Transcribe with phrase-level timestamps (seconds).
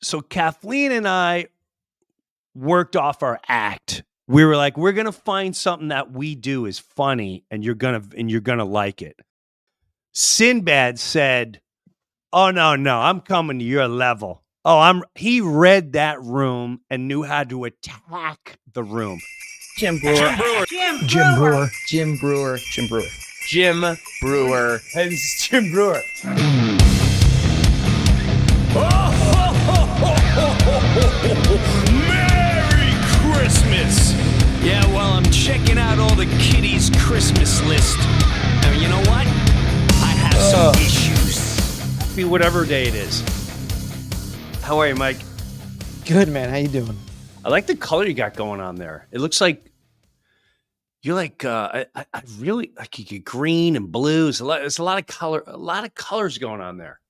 [0.00, 1.46] so Kathleen and I
[2.54, 4.02] worked off our act.
[4.26, 8.02] We were like, we're gonna find something that we do is funny, and you're gonna
[8.16, 9.18] and you're gonna like it.
[10.12, 11.60] Sinbad said,
[12.32, 15.02] "Oh no, no, I'm coming to your level." Oh, I'm.
[15.14, 19.20] He read that room and knew how to attack the room.
[19.78, 20.16] Jim Breuer.
[20.16, 20.66] Jim Breuer.
[21.06, 21.68] Jim, Breuer.
[21.86, 22.18] Jim Breuer.
[22.18, 22.58] Jim Breuer.
[22.70, 23.08] Jim Breuer.
[23.46, 23.84] Jim
[24.20, 24.80] Breuer.
[24.92, 26.02] Hey, this is Jim Breuer.
[37.08, 37.98] Christmas list.
[38.66, 39.26] And you know what?
[39.26, 42.14] I have some uh, issues.
[42.14, 43.22] Be whatever day it is.
[44.60, 45.16] How are you, Mike?
[46.04, 46.50] Good, man.
[46.50, 46.98] How you doing?
[47.46, 49.08] I like the color you got going on there.
[49.10, 49.72] It looks like
[51.00, 54.40] you're like uh, I, I really like you get green and blues.
[54.40, 57.00] A lot, there's a lot of color, a lot of colors going on there.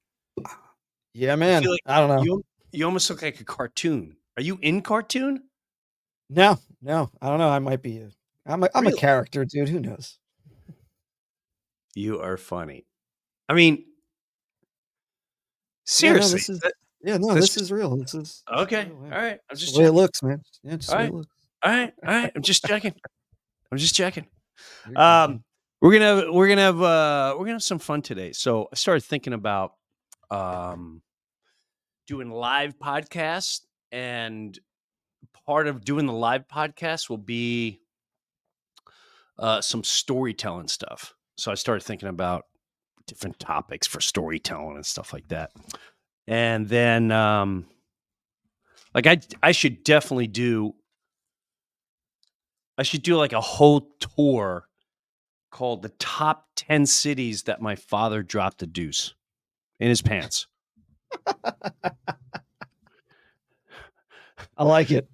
[1.13, 1.65] Yeah, man.
[1.65, 2.23] I, like I don't know.
[2.23, 4.17] You, you almost look like a cartoon.
[4.37, 5.43] Are you in cartoon?
[6.31, 7.11] No, no.
[7.21, 7.49] I don't know.
[7.49, 8.07] I might be.
[8.49, 8.97] I'm a, I'm really?
[8.97, 9.69] a character, dude.
[9.69, 10.19] Who knows?
[11.95, 12.87] You are funny.
[13.49, 13.85] I mean,
[15.85, 16.21] seriously.
[16.23, 16.63] Yeah, no, this is,
[17.03, 17.97] yeah, no, this, this is real.
[17.97, 18.91] This is okay.
[18.91, 19.39] All right.
[19.51, 20.43] I'm just the way it looks, man.
[20.63, 21.13] Yeah, just all right.
[21.13, 21.23] All
[21.65, 21.93] right.
[22.07, 22.33] All right.
[22.35, 22.95] I'm just checking.
[23.71, 24.27] I'm just checking.
[24.97, 25.45] Um,
[25.81, 28.33] we're gonna have, we're gonna have uh we're gonna have some fun today.
[28.33, 29.73] So I started thinking about
[30.31, 31.03] um
[32.07, 33.61] doing live podcasts
[33.93, 34.59] and
[35.47, 37.81] part of doing the live podcast will be
[39.39, 41.15] uh, some storytelling stuff.
[41.37, 42.47] So i started thinking about
[43.07, 45.53] different topics for storytelling and stuff like that.
[46.27, 47.67] And then um
[48.95, 50.75] like i i should definitely do
[52.77, 54.69] i should do like a whole tour
[55.51, 59.15] called the top 10 cities that my father dropped a deuce
[59.81, 60.47] in his pants.
[64.57, 65.09] I like it.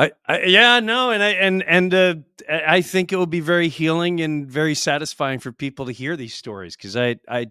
[0.00, 2.14] I, I, yeah no and I and and uh,
[2.48, 6.34] I think it will be very healing and very satisfying for people to hear these
[6.34, 7.46] stories because I I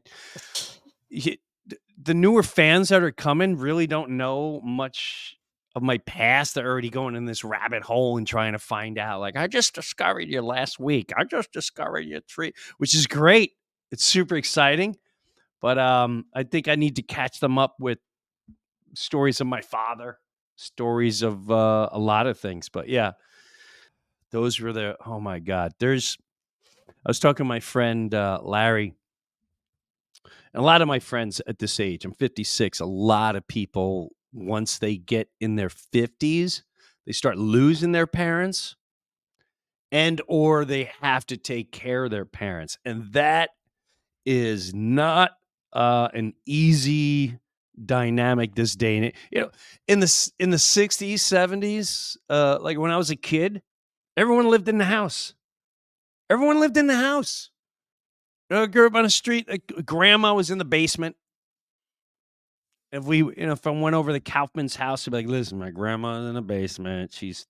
[2.01, 5.37] the newer fans that are coming really don't know much
[5.75, 6.55] of my past.
[6.55, 9.19] They're already going in this rabbit hole and trying to find out.
[9.19, 11.11] Like I just discovered you last week.
[11.15, 13.53] I just discovered you three, which is great.
[13.91, 14.97] It's super exciting.
[15.61, 17.99] But um, I think I need to catch them up with
[18.95, 20.17] stories of my father,
[20.59, 22.69] stories of uh, a lot of things.
[22.69, 23.13] But yeah,
[24.31, 25.73] those were the oh my god.
[25.79, 26.17] There's
[27.05, 28.93] I was talking to my friend uh, Larry,
[30.53, 32.05] and a lot of my friends at this age.
[32.05, 32.79] I'm 56.
[32.79, 36.61] A lot of people once they get in their 50s,
[37.05, 38.75] they start losing their parents
[39.91, 43.49] and or they have to take care of their parents and that
[44.23, 45.31] is not
[45.73, 47.39] uh, an easy
[47.85, 49.49] dynamic this day and you know
[49.87, 53.61] in the in the 60s 70s uh like when i was a kid
[54.19, 55.33] everyone lived in the house.
[56.29, 57.49] Everyone lived in the house.
[58.49, 61.15] You know, I grew up on the street like, grandma was in the basement.
[62.91, 65.59] If we you know if i went over the kaufman's house i'd be like listen
[65.59, 67.13] my grandma's in the basement.
[67.13, 67.45] She's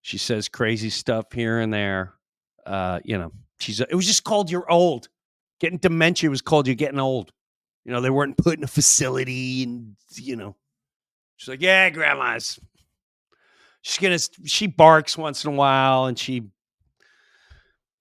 [0.00, 2.14] she says crazy stuff here and there.
[2.64, 5.08] Uh you know she's it was just called you're old.
[5.60, 7.30] Getting dementia was called you getting old.
[7.84, 10.56] You know, they weren't put in a facility and, you know,
[11.36, 12.58] she's like, yeah, grandma's.
[13.82, 16.44] She's gonna, she barks once in a while and she,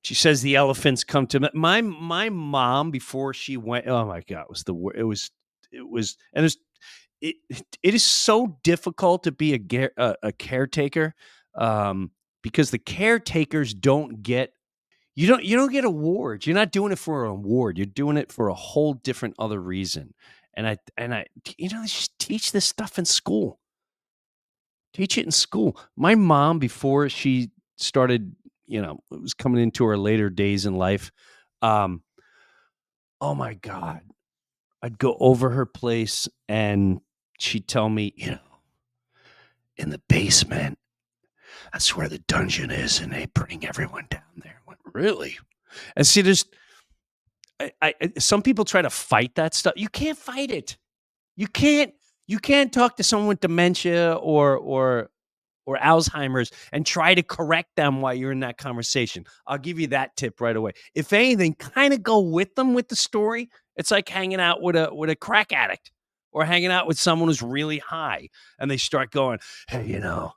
[0.03, 3.88] she says the elephants come to my, my mom before she went.
[3.88, 5.31] Oh my God, it was the, it was,
[5.72, 6.57] it was, and there's,
[7.19, 7.35] it,
[7.81, 11.16] it is so difficult to be a, a, a caretaker
[11.55, 12.11] um,
[12.41, 14.53] because the caretakers don't get
[15.15, 16.47] you don't you don't get awards.
[16.47, 17.77] You're not doing it for an award.
[17.77, 20.13] You're doing it for a whole different other reason.
[20.55, 21.27] And I and I
[21.57, 23.59] you know just teach this stuff in school.
[24.93, 25.77] Teach it in school.
[25.95, 30.75] My mom before she started, you know, it was coming into her later days in
[30.75, 31.11] life.
[31.61, 32.01] Um
[33.21, 34.01] oh my god.
[34.81, 36.99] I'd go over her place and
[37.39, 38.39] she'd tell me, you know,
[39.77, 40.77] in the basement
[41.73, 44.61] that's where the dungeon is, and they bring everyone down there.
[44.93, 45.37] Really?
[45.95, 46.45] And see, there's,
[47.59, 49.73] I, I, some people try to fight that stuff.
[49.75, 50.78] You can't fight it.
[51.35, 51.93] You can't.
[52.25, 55.09] You can't talk to someone with dementia or or
[55.66, 59.25] or Alzheimer's and try to correct them while you're in that conversation.
[59.47, 60.72] I'll give you that tip right away.
[60.93, 63.49] If anything, kind of go with them with the story.
[63.75, 65.91] It's like hanging out with a with a crack addict
[66.31, 68.29] or hanging out with someone who's really high
[68.59, 69.39] and they start going,
[69.69, 70.34] "Hey, you know,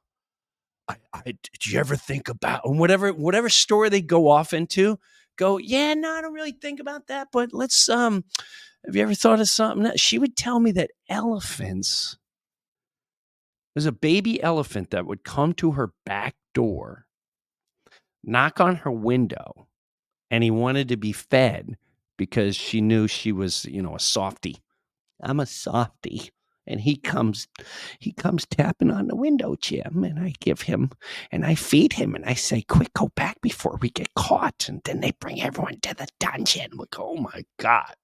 [0.88, 4.99] I, I did you ever think about and whatever whatever story they go off into,
[5.37, 8.25] go, yeah, no, I don't really think about that, but let's um
[8.85, 9.91] have you ever thought of something?
[9.97, 12.17] She would tell me that elephants
[13.77, 17.05] there's a baby elephant that would come to her back door,
[18.25, 19.69] knock on her window,
[20.31, 21.77] and he wanted to be fed
[22.17, 24.62] because she knew she was, you know, a softie.
[25.23, 26.31] I'm a softie.
[26.67, 27.47] And he comes,
[28.01, 30.91] he comes tapping on the window, Jim, and I give him,
[31.31, 34.81] and I feed him, and I say, "Quick, go back before we get caught." And
[34.85, 36.71] then they bring everyone to the dungeon.
[36.75, 37.95] Like, oh my god!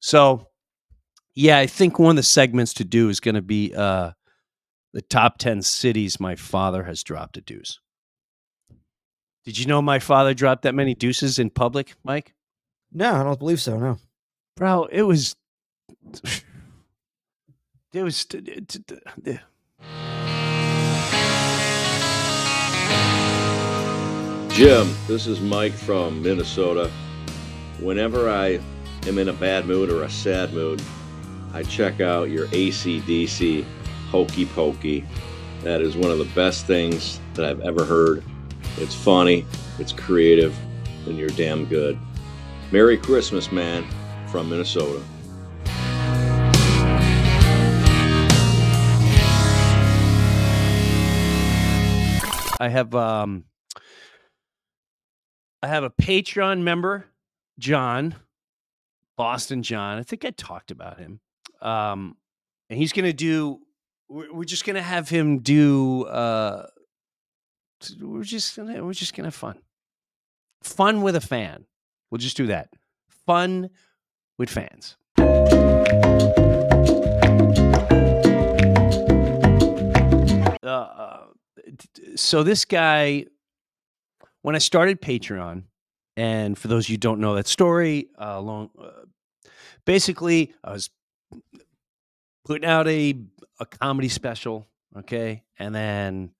[0.00, 0.48] So,
[1.34, 4.12] yeah, I think one of the segments to do is going to be uh,
[4.92, 7.80] the top 10 cities my father has dropped a deuce.
[9.44, 12.34] Did you know my father dropped that many deuces in public, Mike?
[12.92, 13.78] No, I don't believe so.
[13.78, 13.98] No.
[14.56, 15.36] Bro, it was.
[17.92, 18.26] It was.
[24.54, 26.90] Jim, this is Mike from Minnesota.
[27.80, 28.60] Whenever I
[29.06, 30.82] am in a bad mood or a sad mood,
[31.52, 33.64] I check out your ACDC
[34.10, 35.04] Hokey Pokey.
[35.62, 38.24] That is one of the best things that I've ever heard.
[38.78, 39.46] It's funny,
[39.78, 40.56] it's creative,
[41.06, 41.98] and you're damn good.
[42.72, 43.86] Merry Christmas, man,
[44.26, 45.02] from Minnesota.
[52.58, 53.44] I have um
[55.62, 57.06] I have a Patreon member,
[57.58, 58.14] John,
[59.16, 59.98] Boston John.
[59.98, 61.20] I think I talked about him.
[61.60, 62.16] Um
[62.68, 63.60] and he's going to do
[64.08, 66.04] we're, we're just gonna have him do.
[66.04, 66.66] uh
[68.00, 69.58] We're just gonna we're just gonna have fun,
[70.62, 71.66] fun with a fan.
[72.10, 72.68] We'll just do that.
[73.26, 73.70] Fun
[74.38, 74.96] with fans.
[80.62, 81.15] Uh, uh
[82.14, 83.26] so this guy,
[84.42, 85.64] when I started Patreon,
[86.16, 88.90] and for those you don't know that story, uh, long, uh,
[89.84, 90.90] basically I was
[92.44, 93.14] putting out a
[93.58, 94.68] a comedy special,
[94.98, 96.30] okay, and then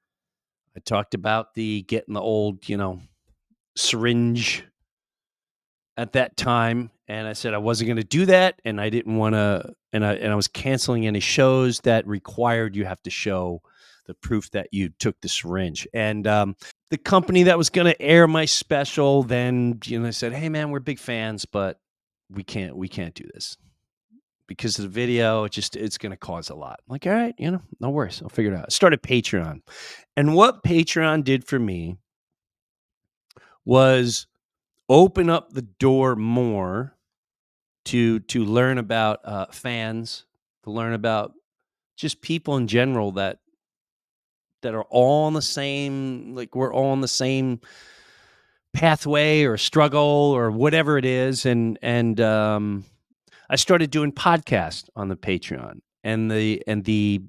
[0.77, 3.01] I talked about the getting the old, you know,
[3.77, 4.65] syringe
[5.97, 9.17] at that time, and I said I wasn't going to do that, and I didn't
[9.17, 13.11] want to, and I and I was canceling any shows that required you have to
[13.11, 13.63] show
[14.07, 16.57] the proof that you took the syringe, and um,
[16.91, 20.71] the company that was going to air my special then you know said, "Hey man,
[20.71, 21.81] we're big fans, but
[22.31, 23.57] we can't we can't do this."
[24.49, 25.45] because of the video.
[25.45, 26.81] It just it's going to cause a lot.
[26.87, 28.23] I'm like, all right, you know, no worries.
[28.23, 28.67] I'll figure it out.
[28.67, 29.63] I started Patreon,
[30.17, 31.97] and what Patreon did for me
[33.65, 34.27] was
[34.89, 36.97] open up the door more
[37.87, 40.25] to to learn about uh, fans,
[40.65, 41.33] to learn about
[41.97, 43.39] just people in general that
[44.63, 47.61] that are all on the same like we're all on the same
[48.73, 52.85] pathway or struggle or whatever it is and and um
[53.49, 57.23] I started doing podcasts on the Patreon and the and the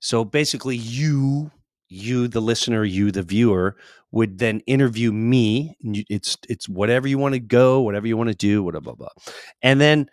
[0.00, 1.50] so basically you
[1.88, 3.76] you the listener you the viewer
[4.10, 8.34] would then interview me it's it's whatever you want to go whatever you want to
[8.34, 9.22] do whatever blah, blah blah.
[9.62, 10.08] And then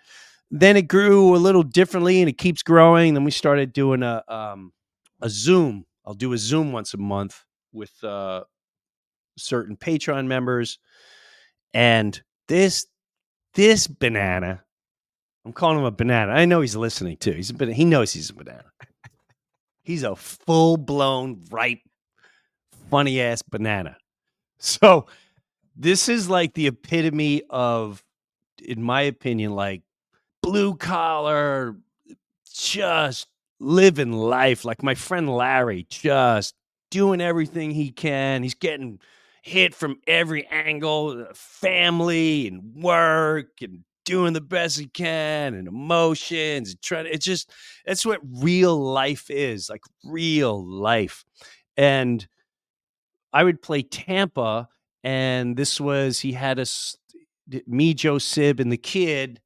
[0.51, 4.24] then it grew a little differently and it keeps growing then we started doing a
[4.27, 4.71] um
[5.21, 7.43] a zoom i'll do a zoom once a month
[7.74, 8.43] with uh
[9.38, 10.79] certain patreon members
[11.74, 12.88] and this
[13.53, 14.65] this banana
[15.45, 16.31] I'm calling him a banana.
[16.31, 17.31] I know he's listening too.
[17.31, 17.75] He's a banana.
[17.75, 18.65] He knows he's a banana.
[19.83, 21.81] He's a full blown, ripe,
[22.89, 23.97] funny ass banana.
[24.57, 25.05] So
[25.75, 28.03] this is like the epitome of,
[28.63, 29.83] in my opinion, like
[30.41, 31.75] blue collar,
[32.51, 33.27] just
[33.59, 34.65] living life.
[34.65, 36.55] Like my friend Larry, just
[36.91, 38.43] doing everything he can.
[38.43, 39.00] He's getting
[39.41, 45.67] hit from every angle, uh, family and work and doing the best he can and
[45.67, 47.51] emotions and trying it's just
[47.85, 51.25] that's what real life is like real life
[51.75, 52.27] and
[53.33, 54.67] i would play tampa
[55.03, 56.95] and this was he had us
[57.65, 59.41] me joe sib and the kid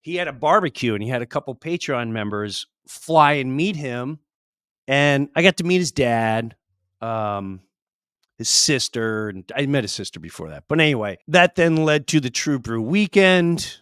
[0.00, 4.18] he had a barbecue and he had a couple patreon members fly and meet him
[4.88, 6.56] and i got to meet his dad
[7.00, 7.60] um
[8.38, 10.62] his sister, and I met his sister before that.
[10.68, 13.78] But anyway, that then led to the True Brew weekend.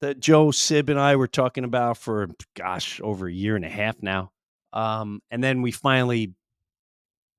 [0.00, 3.68] that Joe Sib and I were talking about for gosh over a year and a
[3.68, 4.32] half now.
[4.72, 6.34] Um, and then we finally,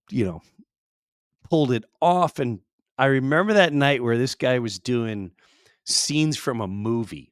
[0.09, 0.41] you know,
[1.49, 2.39] pulled it off.
[2.39, 2.59] And
[2.97, 5.31] I remember that night where this guy was doing
[5.85, 7.31] scenes from a movie,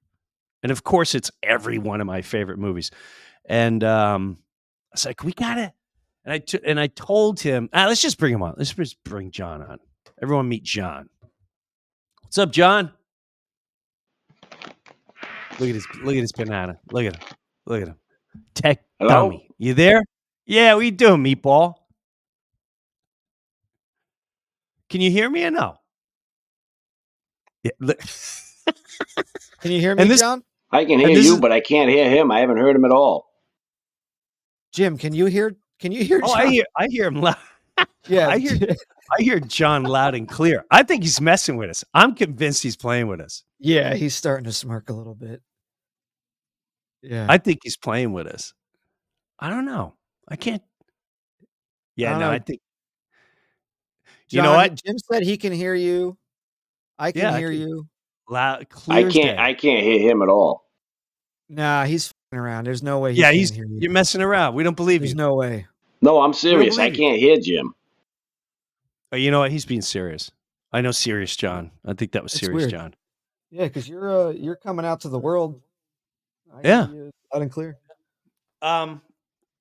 [0.64, 2.92] and of course, it's every one of my favorite movies.
[3.48, 4.38] And um,
[4.92, 5.74] I was like, we gotta.
[6.26, 8.56] And I t- and I told him, ah, let's just bring him on.
[8.58, 9.80] Let's just bring John on.
[10.22, 11.10] Everyone meet John.
[12.24, 12.92] What's up, John?
[15.60, 16.78] Look at his look at his banana.
[16.92, 17.22] Look at him.
[17.66, 17.96] Look at him.
[18.54, 19.30] Tech Hello?
[19.30, 19.50] dummy.
[19.58, 20.04] You there?
[20.46, 21.76] Yeah, we do, meatball.
[24.90, 25.78] Can you hear me or no?
[27.64, 28.00] Yeah, look.
[29.62, 30.44] Can you hear me, And this- John?
[30.72, 32.30] I can hear you, is- but I can't hear him.
[32.32, 33.27] I haven't heard him at all.
[34.78, 35.56] Jim, can you hear?
[35.80, 36.22] Can you hear?
[36.24, 36.52] oh, I John?
[36.54, 37.36] hear I hear him loud.
[38.08, 38.56] Yeah, I hear
[39.18, 40.64] I hear John loud and clear.
[40.70, 41.84] I think he's messing with us.
[41.96, 43.44] I'm convinced he's playing with us.
[43.60, 45.42] yeah, he's starting to smirk a little bit.
[47.02, 48.54] Yeah, I think he's playing with us.
[49.40, 49.96] I don't know.
[50.28, 50.62] I can't.
[51.96, 52.30] Yeah, don't no.
[52.30, 52.62] I uh, think.
[54.30, 54.76] you know what?
[54.76, 56.18] Jim said he can hear you.
[57.00, 57.88] I can Yeah, I hear can- you.
[58.30, 59.14] Loud, clear I can't.
[59.14, 59.38] day.
[59.38, 60.66] I can't hear him at all.
[61.50, 62.66] Nah, he's fing around.
[62.66, 63.14] There's no way.
[63.14, 63.78] He yeah, he's hear you.
[63.82, 64.54] you're messing around.
[64.56, 65.18] We don't believe There's you.
[65.18, 65.68] no way.
[66.02, 66.78] No, I'm serious.
[66.78, 67.74] I can't hear Jim.
[69.12, 69.52] Oh, you know what?
[69.52, 70.30] He's being serious.
[70.72, 71.72] I know, serious John.
[71.86, 72.72] I think that was It's serious weird.
[72.72, 72.94] John.
[73.50, 75.62] Yeah, because you're uh, you're coming out to the world.
[76.54, 76.88] I Yeah.
[76.88, 77.78] hear you loud and clear.
[78.62, 79.02] Um.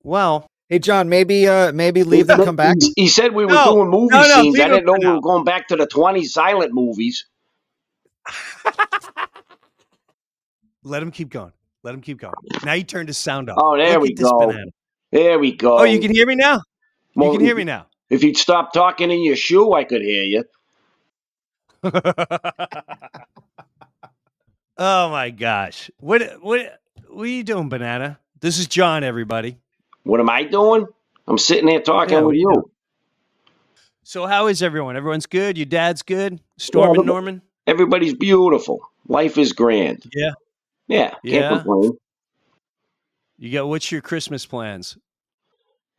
[0.03, 2.75] Well, Hey, John, maybe uh, maybe leave them come back.
[2.81, 4.55] He, he said we were No, doing movie no, no, scenes.
[4.57, 5.15] leave I didn't know for we now.
[5.15, 7.25] were going back to the 20s silent movies.
[10.83, 11.53] let him keep going.
[11.87, 12.33] Let him keep going.
[12.65, 13.55] Now you turned his sound up.
[13.57, 14.53] Oh, there Look we go.
[15.09, 15.77] There we go.
[15.77, 16.59] Oh, you can hear me now.
[17.15, 17.87] Well, you can hear me now.
[18.09, 20.43] If you'd stop talking in your shoe, I could hear you.
[24.77, 25.89] oh my gosh!
[26.01, 26.77] What what
[27.07, 28.19] what are you doing, banana?
[28.41, 29.05] This is John.
[29.05, 29.57] Everybody.
[30.03, 30.87] What am I doing?
[31.25, 32.69] I'm sitting there talking Yeah, with you.
[34.03, 34.97] So how is everyone?
[34.97, 35.57] Everyone's good.
[35.57, 36.41] Your dad's good.
[36.57, 37.41] Storm and Norman.
[37.65, 38.81] Everybody's beautiful.
[39.07, 40.03] Life is grand.
[40.13, 40.33] Yeah.
[40.87, 41.09] Yeah.
[41.11, 41.49] Can't Yeah.
[41.49, 41.97] complain.
[43.37, 44.97] You got what's your Christmas plans?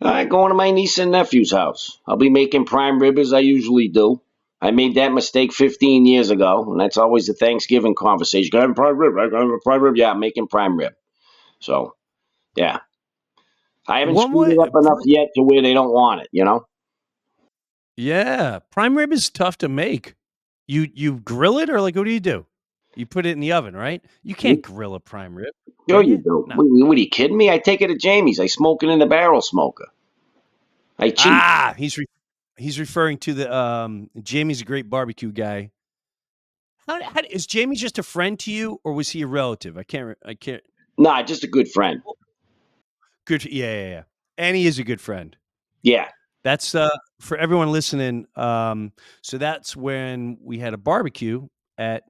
[0.00, 1.98] I going to my niece and nephew's house.
[2.06, 4.20] I'll be making prime rib as I usually do.
[4.60, 8.50] I made that mistake 15 years ago, and that's always the Thanksgiving conversation.
[8.52, 9.30] Got prime rib, right?
[9.30, 9.96] Got prime rib.
[9.96, 10.94] Yeah, I'm making prime rib.
[11.60, 11.94] So,
[12.56, 12.78] yeah.
[13.86, 16.44] I haven't One screwed it up enough yet to where they don't want it, you
[16.44, 16.66] know?
[17.96, 20.14] Yeah, prime rib is tough to make.
[20.66, 22.46] You you grill it or like what do you do?
[22.98, 24.04] You put it in the oven, right?
[24.24, 25.54] You can't grill a prime rib.
[25.88, 26.18] Can you you?
[26.18, 26.44] do.
[26.48, 26.56] No.
[26.56, 27.48] What, what are you kidding me?
[27.48, 28.40] I take it to Jamie's.
[28.40, 29.86] I smoke it in the barrel smoker.
[30.98, 31.26] I cheat.
[31.26, 32.06] Ah, he's re-
[32.56, 34.10] he's referring to the um.
[34.20, 35.70] Jamie's a great barbecue guy.
[36.88, 39.78] How, how is Jamie just a friend to you, or was he a relative?
[39.78, 40.18] I can't.
[40.24, 40.64] I can't.
[40.96, 42.02] Nah, just a good friend.
[43.26, 43.44] Good.
[43.44, 44.02] Yeah, yeah, yeah.
[44.36, 45.36] And he is a good friend.
[45.82, 46.08] Yeah.
[46.42, 46.90] That's uh
[47.20, 48.26] for everyone listening.
[48.34, 52.02] Um, so that's when we had a barbecue at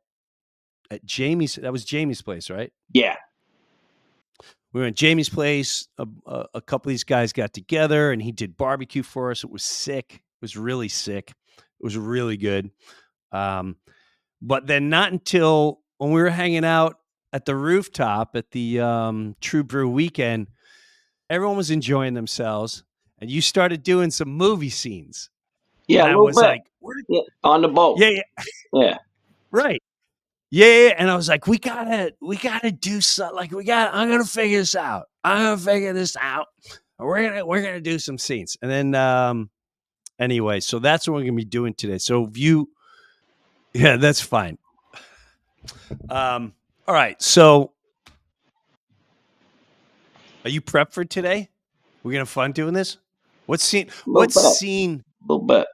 [0.90, 1.56] at Jamie's.
[1.56, 2.72] That was Jamie's place, right?
[2.92, 3.16] Yeah.
[4.72, 5.88] we went to Jamie's place.
[5.98, 9.44] A, a, a couple of these guys got together, and he did barbecue for us.
[9.44, 10.14] It was sick.
[10.14, 11.32] It was really sick.
[11.58, 12.70] It was really good.
[13.32, 13.76] Um,
[14.40, 16.98] but then not until when we were hanging out
[17.32, 20.48] at the rooftop at the um, True Brew weekend,
[21.28, 22.84] everyone was enjoying themselves,
[23.18, 25.30] and you started doing some movie scenes.
[25.88, 26.42] Yeah, I was bit.
[26.42, 26.62] like,
[27.08, 27.98] yeah, on the boat.
[27.98, 28.22] yeah, yeah,
[28.72, 28.96] Yeah.
[29.50, 29.82] right.
[30.50, 33.36] Yeah, and I was like, we gotta, we gotta do something.
[33.36, 35.08] Like, we got, I'm gonna figure this out.
[35.22, 36.46] I'm gonna figure this out.
[36.98, 39.50] We're gonna, we're gonna do some scenes, and then, um,
[40.18, 41.98] anyway, so that's what we're gonna be doing today.
[41.98, 42.70] So if you,
[43.74, 44.56] yeah, that's fine.
[46.08, 46.54] Um,
[46.86, 47.72] all right, so
[50.44, 51.50] are you prepped for today?
[52.02, 52.96] We're gonna have fun doing this.
[53.44, 53.90] What scene?
[54.06, 54.42] What bit.
[54.42, 55.04] scene?
[55.22, 55.66] A little bit.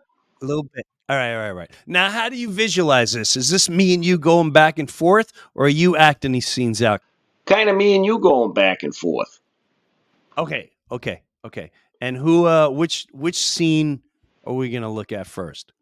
[0.42, 0.84] A little bit.
[1.08, 1.70] All right, all right, all right.
[1.86, 3.36] Now, how do you visualize this?
[3.36, 6.80] Is this me and you going back and forth, or are you acting these scenes
[6.80, 7.02] out?
[7.44, 9.38] Kind of me and you going back and forth.
[10.38, 11.70] Okay, okay, okay.
[12.00, 12.46] And who?
[12.46, 14.02] Uh, which which scene
[14.44, 15.72] are we gonna look at first?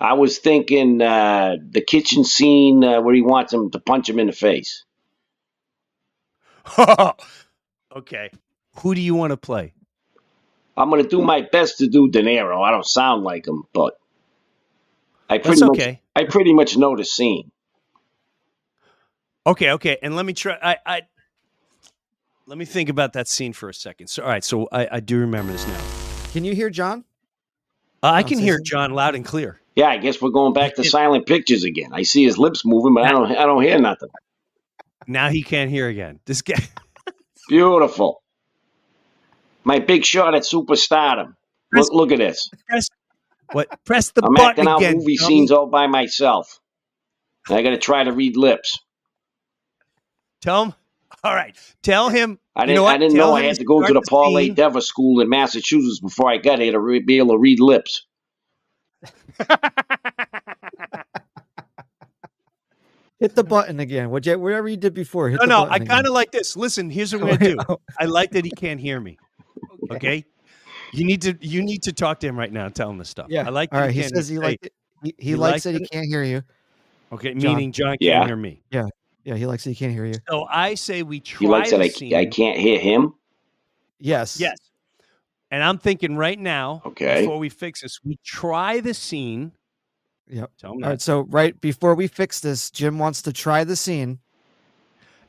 [0.00, 4.18] I was thinking uh, the kitchen scene uh, where he wants him to punch him
[4.18, 4.84] in the face.
[7.96, 8.30] okay.
[8.80, 9.72] Who do you want to play?
[10.76, 12.62] I'm going to do my best to do De Niro.
[12.62, 13.98] I don't sound like him, but
[15.28, 16.00] I That's pretty much okay.
[16.14, 17.50] I pretty much know the scene.
[19.46, 19.98] Okay, okay.
[20.02, 20.56] And let me try.
[20.62, 21.02] I, I
[22.46, 24.08] let me think about that scene for a second.
[24.08, 24.44] So, all right.
[24.44, 25.80] So I, I do remember this now.
[26.32, 27.04] Can you hear John?
[28.02, 28.60] Uh, I Oh, can hear.
[28.60, 29.60] John loud and clear.
[29.74, 31.90] Yeah, I guess we're going back to silent pictures again.
[31.92, 34.10] I see his lips moving, but I don't I don't hear nothing.
[35.06, 36.20] Now he can't hear again.
[36.26, 36.58] This guy.
[37.48, 38.22] Beautiful.
[39.64, 41.34] My big shot at superstardom.
[41.72, 42.48] Look, look at this.
[42.68, 42.88] Press
[43.52, 43.84] what?
[43.84, 44.36] Press the button?
[44.36, 45.28] I'm button acting out movie dummy.
[45.28, 46.60] scenes all by myself.
[47.48, 48.78] I got to try to read lips.
[50.42, 50.74] Tell him.
[51.24, 51.56] All right.
[51.82, 52.38] Tell him.
[52.54, 52.76] I you didn't.
[52.76, 52.86] know?
[52.86, 54.46] I didn't Tell know I had to go to the Paul A.
[54.46, 54.54] scene.
[54.54, 58.06] Dever School in Massachusetts before I got here to re- be able to read lips.
[63.18, 64.10] Hit the button again.
[64.10, 65.30] What you, whatever you did before.
[65.30, 65.70] Hit No, the no.
[65.70, 66.54] I kind of like this.
[66.56, 67.76] Listen, here's what we're gonna do.
[67.98, 69.18] I like that he can't hear me.
[69.90, 70.24] Okay.
[70.92, 71.36] You need to.
[71.40, 72.68] You need to talk to him right now.
[72.68, 73.26] Tell him this stuff.
[73.28, 73.46] Yeah.
[73.46, 73.72] I like.
[73.72, 73.92] All right, that.
[73.92, 74.72] He says he hey, liked it.
[75.02, 76.42] He, he you likes like that he can't hear you.
[77.12, 77.54] Okay, John.
[77.54, 78.26] meaning John can't Yeah.
[78.26, 78.62] hear me.
[78.70, 78.86] Yeah,
[79.24, 80.14] yeah, he likes that he can't hear you.
[80.28, 82.20] So I say we try He likes the that I.
[82.20, 83.14] I can't hear him.
[83.98, 84.40] Yes.
[84.40, 84.56] Yes.
[85.50, 87.20] And I'm thinking right now, Okay.
[87.20, 89.52] before we fix this, we try the scene.
[90.28, 90.50] Yep.
[90.58, 91.00] Tell him All that, right.
[91.00, 94.18] So right before we fix this, Jim wants to try the scene.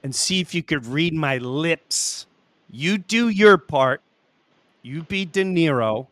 [0.04, 2.28] and see if you could read my lips.
[2.70, 4.02] You do your part.
[4.88, 6.08] You be De Niro.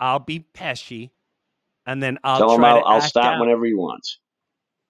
[0.00, 1.10] I'll be Pesci,
[1.84, 3.40] and then I'll Tell him I'll, to I'll act start out.
[3.40, 4.20] whenever he wants.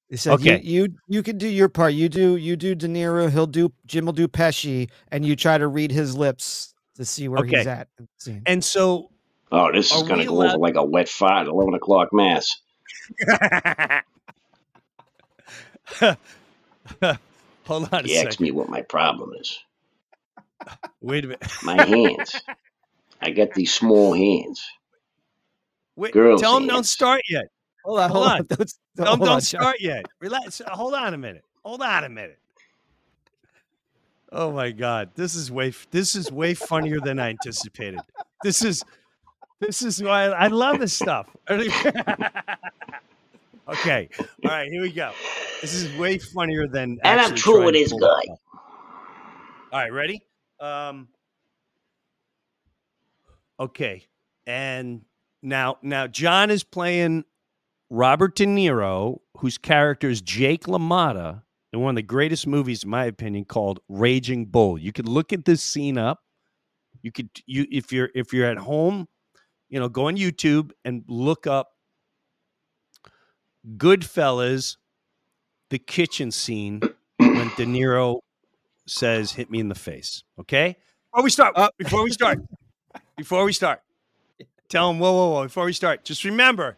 [0.08, 0.60] He said, Okay.
[0.62, 1.92] you, you you can do your part.
[1.94, 3.28] You do you do De Niro.
[3.28, 7.26] He'll do Jim will do Pesci, and you try to read his lips to see
[7.26, 7.88] where he's at.
[7.98, 8.42] in the scene.
[8.46, 9.10] And so,
[9.50, 12.46] Oh, this is going to go over like a wet fart 11 o'clock mass.
[17.64, 19.58] hold on a He asked me what my problem is.
[21.00, 21.52] Wait a minute.
[21.64, 22.40] My hands.
[23.26, 24.64] I got these small hands.
[25.96, 27.46] Wait, Girls' tell him don't start yet.
[27.84, 28.32] hold on, hold hold on.
[28.32, 28.46] on.
[28.48, 29.40] Don't, Tell him hold don't on, John.
[29.42, 30.06] start yet.
[30.20, 30.62] Relax.
[30.68, 31.44] Hold on a minute.
[31.64, 32.38] Hold on a minute.
[34.32, 38.00] Oh my God, this is way this is way funnier than I anticipated.
[38.42, 38.82] This is
[39.60, 41.28] this is why I love this stuff.
[41.50, 41.68] okay,
[44.44, 45.12] all right, here we go.
[45.60, 46.98] This is way funnier than.
[47.04, 48.08] And I'm actually true trying with to this pull guy.
[48.08, 48.38] off.
[49.72, 50.22] All right, ready?
[50.60, 51.08] Um.
[53.58, 54.06] Okay,
[54.46, 55.02] and
[55.42, 57.24] now now John is playing
[57.88, 61.42] Robert De Niro, whose character is Jake LaMotta
[61.72, 64.78] in one of the greatest movies, in my opinion, called Raging Bull.
[64.78, 66.20] You could look at this scene up.
[67.02, 69.08] You could you if you're if you're at home,
[69.68, 71.70] you know, go on YouTube and look up
[73.76, 74.76] Goodfellas,
[75.70, 76.80] the kitchen scene
[77.18, 78.20] when De Niro
[78.86, 80.76] says, "Hit me in the face." Okay.
[81.12, 82.38] Before we start, Uh, before we start,
[83.16, 83.82] before we start,
[84.68, 86.76] tell them, whoa, whoa, whoa, before we start, just remember,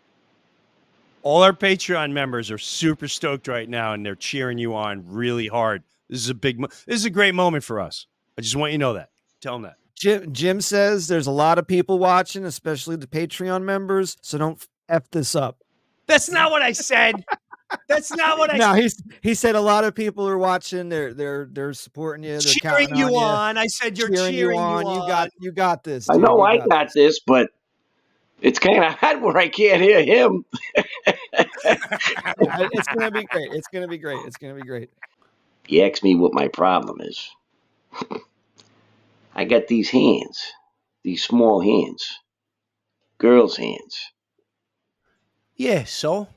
[1.23, 5.49] all our Patreon members are super stoked right now, and they're cheering you on really
[5.49, 5.83] hard.
[6.09, 8.07] This is a big, mo- this is a great moment for us.
[8.39, 9.11] I just want you to know that.
[9.41, 9.77] Tell them that.
[9.95, 14.17] Jim Jim says there's a lot of people watching, especially the Patreon members.
[14.23, 15.59] So don't f this up.
[16.07, 17.25] That's not what I said.
[17.89, 20.89] That's not what I No, he's he said a lot of people are watching.
[20.89, 22.39] They're they're they're supporting you.
[22.39, 23.59] They're cheering you on, on.
[23.59, 24.87] I said you're cheering, cheering, you on.
[24.87, 26.09] You got you got this.
[26.11, 27.51] I know You I got this, but
[28.41, 30.45] it's kind of hard where I can't hear him.
[32.45, 33.49] It's gonna be great.
[33.53, 34.21] It's gonna be great.
[34.25, 34.91] It's gonna be great.
[35.67, 37.29] He asked me what my problem is.
[39.35, 40.53] I got these hands,
[41.05, 42.19] these small hands,
[43.19, 44.13] girls' hands.
[45.57, 46.29] Yeah, so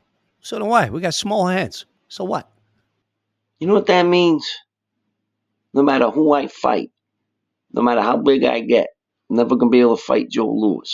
[0.42, 0.90] so do I.
[0.90, 1.86] We got small hands.
[2.08, 2.50] So what?
[3.60, 4.46] You know what that means?
[5.74, 6.92] No matter who I fight,
[7.72, 8.88] no matter how big I get,
[9.30, 10.92] I'm never gonna be able to fight Joe Louis.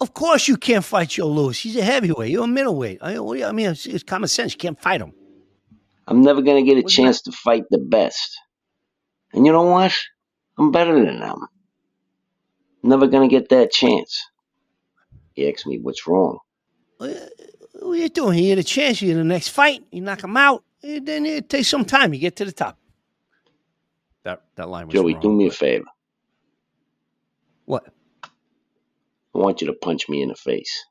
[0.00, 1.58] Of course you can't fight Joe Louis.
[1.58, 2.30] He's a heavyweight.
[2.30, 2.98] You're a middleweight.
[3.00, 4.52] I, what do you- I mean, it's, it's common sense.
[4.52, 5.12] You can't fight him.
[6.08, 8.36] I'm never gonna get a What's chance to fight the best.
[9.32, 9.94] And you know what?
[10.58, 11.46] I'm better than them.
[12.82, 14.20] Never gonna get that chance.
[15.34, 16.38] He asked me what's wrong.
[16.98, 17.30] What
[17.82, 18.38] what are you doing?
[18.38, 19.02] You get a chance.
[19.02, 19.84] You get the next fight.
[19.90, 20.64] You knock him out.
[20.84, 22.14] eh, Then it takes some time.
[22.14, 22.78] You get to the top.
[24.24, 25.86] That that line was Joey, wrong, do me a favor.
[27.66, 27.84] What?
[29.34, 30.84] I want you to punch me in the face.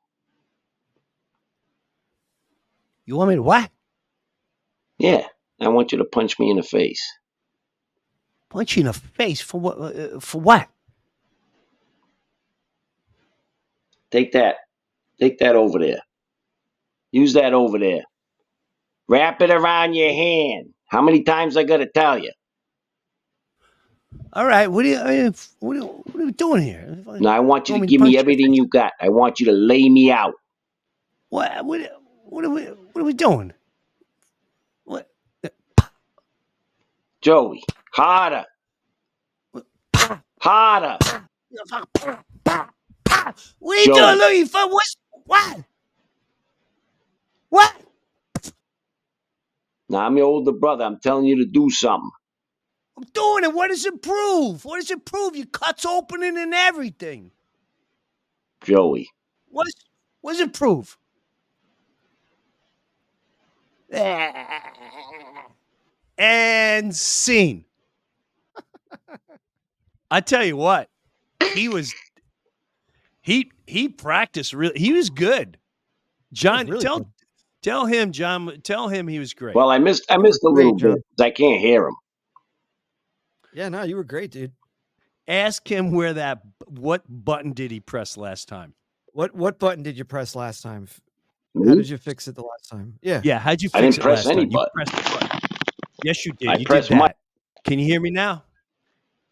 [3.06, 3.70] You want me to what?
[4.98, 5.26] Yeah,
[5.60, 7.02] I want you to punch me in the face.
[8.50, 9.78] Punch you in the face for what?
[9.78, 10.68] Uh, for what?
[14.10, 14.56] Take that.
[15.20, 16.00] Take that over there.
[17.12, 18.02] Use that over there.
[19.08, 20.70] Wrap it around your hand.
[20.86, 22.32] How many times I gotta tell you?
[24.32, 24.66] All right.
[24.66, 25.34] What are you?
[25.60, 26.98] What are, what are we doing here?
[27.06, 28.92] Now I want you Want to give me everything you got.
[29.00, 30.34] I want you to lay me out.
[31.28, 31.64] What?
[31.64, 31.80] What?
[32.24, 32.62] What are we?
[32.64, 33.52] What are we doing?
[34.84, 35.10] What?
[37.20, 38.46] Joey, harder.
[40.40, 40.98] Harder.
[43.58, 44.18] What are you Joey.
[44.18, 44.36] doing?
[44.38, 44.46] You.
[44.68, 44.96] What's
[45.26, 45.58] what?
[47.52, 47.74] What?
[49.90, 50.84] Now I'm your older brother.
[50.86, 52.10] I'm telling you to do something.
[52.96, 53.52] I'm doing it.
[53.52, 54.64] What does it prove?
[54.64, 55.36] What does it prove?
[55.36, 57.30] Your cut's opening and everything.
[58.64, 59.10] Joey.
[59.50, 59.74] What, is,
[60.22, 60.96] what does it prove?
[66.18, 67.64] And scene.
[70.10, 70.88] I tell you what,
[71.54, 71.92] he was
[73.22, 74.78] he he practiced really.
[74.78, 75.58] He was good.
[76.32, 77.11] John, really tell good.
[77.62, 79.54] Tell him, John, tell him he was great.
[79.54, 80.96] Well, I missed I missed a were great, little Joe.
[81.20, 81.94] I can't hear him.
[83.54, 84.52] Yeah, no, you were great, dude.
[85.28, 88.74] Ask him where that what button did he press last time?
[89.12, 90.84] What what button did you press last time?
[90.88, 91.00] F-
[91.66, 92.98] How did you fix it the last time?
[93.02, 93.20] Yeah.
[93.22, 94.50] Yeah, how'd you fix I didn't it press last any time?
[94.50, 95.40] You pressed the button.
[96.04, 96.48] Yes, you did.
[96.48, 97.16] I you pressed did my- that.
[97.64, 98.42] Can you hear me now?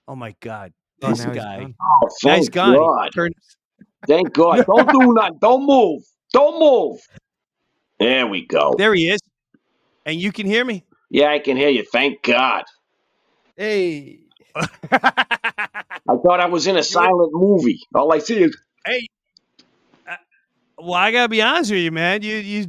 [0.07, 1.75] Oh my God, Oh, this now he's guy.
[2.05, 2.73] Oh, thank gone.
[2.73, 3.11] He God.
[3.14, 3.35] turned-
[4.07, 4.64] Thank God.
[4.66, 5.38] Don't do nothing.
[5.40, 6.03] Don't move.
[6.33, 7.01] Don't move.
[8.01, 8.75] There we go.
[8.79, 9.21] there he is,
[10.07, 10.85] and you can hear me.
[11.11, 11.85] Yeah, I can hear you.
[11.85, 12.65] Thank God.
[13.57, 14.21] Hey.
[14.57, 17.81] I thought I was in a silent movie.
[17.95, 19.07] All I see is hey,
[20.09, 20.17] uh,
[20.79, 22.23] well, I gotta be honest with you, man.
[22.23, 22.67] You you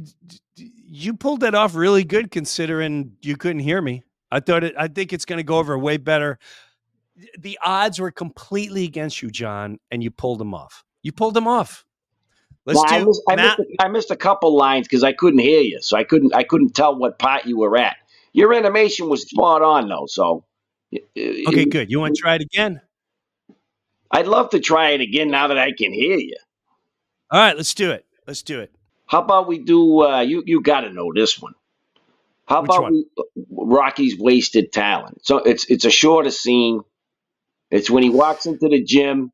[0.56, 4.04] you pulled that off really good, considering you couldn't hear me.
[4.30, 4.74] I thought it.
[4.78, 6.38] I think it's gonna go over way better.
[7.38, 10.84] The odds were completely against you, John, and you pulled them off.
[11.02, 11.84] You pulled them off.
[12.64, 13.06] Let's Nah, I, do.
[13.06, 15.96] missed, I, missed a, I missed a couple lines because I couldn't hear you, so
[15.96, 17.96] I couldn't I couldn't tell what part you were at.
[18.32, 20.44] Your animation was spot on though, so
[20.94, 20.98] uh,
[21.48, 21.90] okay, good.
[21.90, 22.80] You want to try it again?
[24.10, 26.36] I'd love to try it again now that I can hear you.
[27.30, 28.06] All right, let's do it.
[28.26, 28.72] Let's do it.
[29.06, 30.02] How about we do?
[30.02, 31.54] Uh, you you got to know this one.
[32.46, 32.92] How Which about one?
[32.92, 33.06] we,
[33.50, 35.24] Rocky's wasted talent?
[35.24, 36.80] So it's it's a shorter scene.
[37.70, 39.32] It's when he walks into the gym,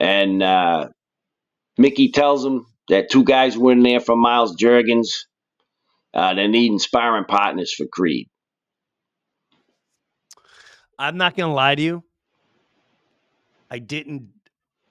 [0.00, 0.88] and uh,
[1.78, 5.26] Mickey tells him that two guys were in there from Miles Jergens.
[6.14, 8.28] Uh, they need inspiring partners for Creed.
[10.98, 12.04] I'm not gonna lie to you.
[13.70, 14.28] I didn't.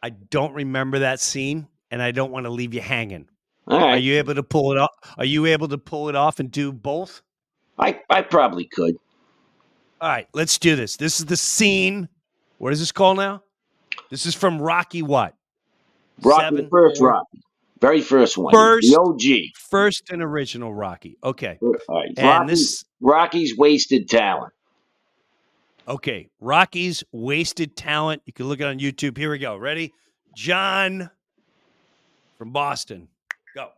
[0.04, 3.28] I don't remember that scene, and I don't want to leave you hanging.
[3.67, 4.91] Are you able to pull it off?
[5.17, 7.24] Are you able to pull it off and do both?
[7.80, 8.95] I I probably could.
[10.02, 10.98] All right, let's do this.
[10.98, 12.10] This is the scene.
[12.58, 13.41] What is this called now?
[14.12, 15.35] This is from Rocky what?
[16.23, 17.10] Rocky, Seven, the first four.
[17.10, 17.41] Rocky,
[17.82, 19.51] very first one, First- the OG.
[19.69, 21.17] First and original Rocky.
[21.23, 21.58] Okay.
[21.62, 24.54] All right, And Rocky, this Rocky's wasted talent.
[25.88, 28.21] okay, Rocky's wasted talent.
[28.25, 29.17] You can look it on YouTube.
[29.17, 29.58] Here we go.
[29.58, 29.93] Ready?
[30.36, 31.10] John
[32.38, 33.08] from Boston.
[33.54, 33.69] Go.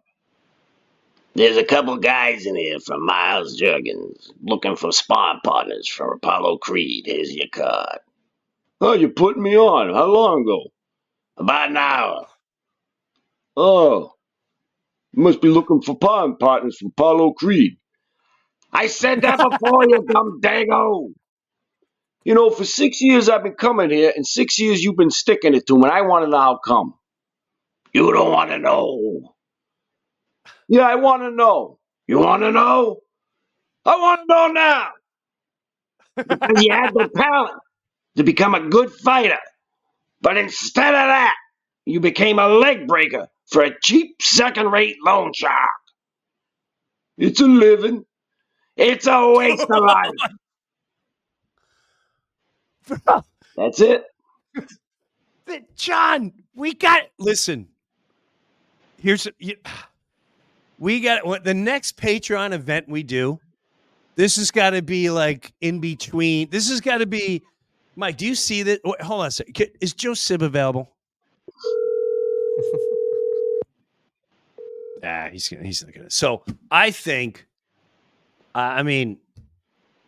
[1.36, 6.58] There's a couple guys in here from Miles Jergens looking for sparring partners for Apollo
[6.60, 7.06] Creed.
[7.08, 8.00] Here's your card.
[8.82, 9.94] Oh, you put me on.
[9.94, 10.64] How long ago?
[11.38, 12.28] About an hour.
[13.58, 14.14] Oh,
[15.14, 17.78] you must be looking for sparring partners for Apollo Creed.
[18.74, 21.10] I said that before, you dumb dago.
[22.26, 25.56] You know, for six years I've been coming here, and six years you've been sticking
[25.56, 26.94] it to me, and I want to know how come.
[27.94, 29.36] You don't want to know.
[30.70, 31.80] Yeah, I want to know.
[32.08, 32.98] You want to know?
[33.86, 34.90] I want to know now.
[36.42, 37.60] Because you had the talent
[38.18, 39.40] to become a good fighter.
[40.22, 41.36] But instead of that,
[41.86, 45.70] you became a leg breaker for a cheap second rate loan shark.
[47.18, 48.06] It's a living.
[48.76, 50.12] It's a waste of life.
[53.56, 54.06] That's it.
[55.76, 57.68] John, we got listen.
[59.00, 59.56] Here's you,
[60.78, 63.40] we got what the next Patreon event we do.
[64.16, 66.50] This has got to be like in between.
[66.50, 67.44] This has got to be
[67.98, 68.16] Mike.
[68.18, 68.80] Do you see that?
[68.86, 69.72] Wait, hold on a second.
[69.82, 70.90] Is Joe Sib available?
[75.04, 75.64] ah, he's gonna.
[75.64, 76.10] He's not gonna.
[76.10, 77.46] So I think.
[78.56, 79.18] I mean,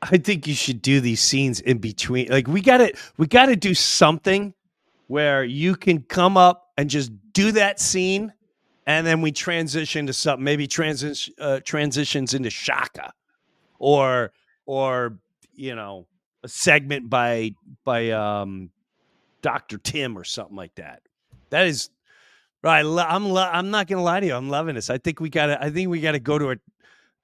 [0.02, 2.30] I think you should do these scenes in between.
[2.30, 2.94] Like we got to.
[3.18, 4.54] We got to do something
[5.08, 8.32] where you can come up and just do that scene
[8.86, 13.12] and then we transition to something maybe transition uh, transitions into shaka
[13.78, 14.32] or
[14.66, 15.18] or
[15.54, 16.08] you know
[16.44, 17.52] a segment by
[17.90, 18.70] by um
[19.42, 21.02] dr tim or something like that
[21.50, 21.90] that is
[22.62, 25.62] right i'm i'm not gonna lie to you i'm loving this i think we gotta
[25.64, 26.60] i think we gotta go to it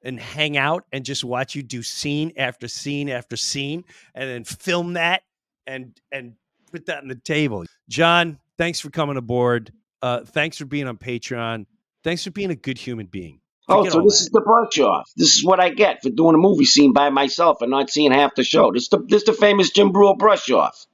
[0.03, 4.43] and hang out and just watch you do scene after scene after scene and then
[4.43, 5.23] film that
[5.67, 6.33] and and
[6.71, 7.65] put that on the table.
[7.89, 9.71] John, thanks for coming aboard.
[10.01, 11.65] Uh, thanks for being on Patreon.
[12.03, 13.39] Thanks for being a good human being.
[13.67, 14.21] Oh, Forget so all this that.
[14.21, 15.11] is the brush off.
[15.17, 18.11] This is what I get for doing a movie scene by myself and not seeing
[18.11, 18.71] half the show.
[18.71, 20.85] This is the, this is the famous Jim Breuer brush off.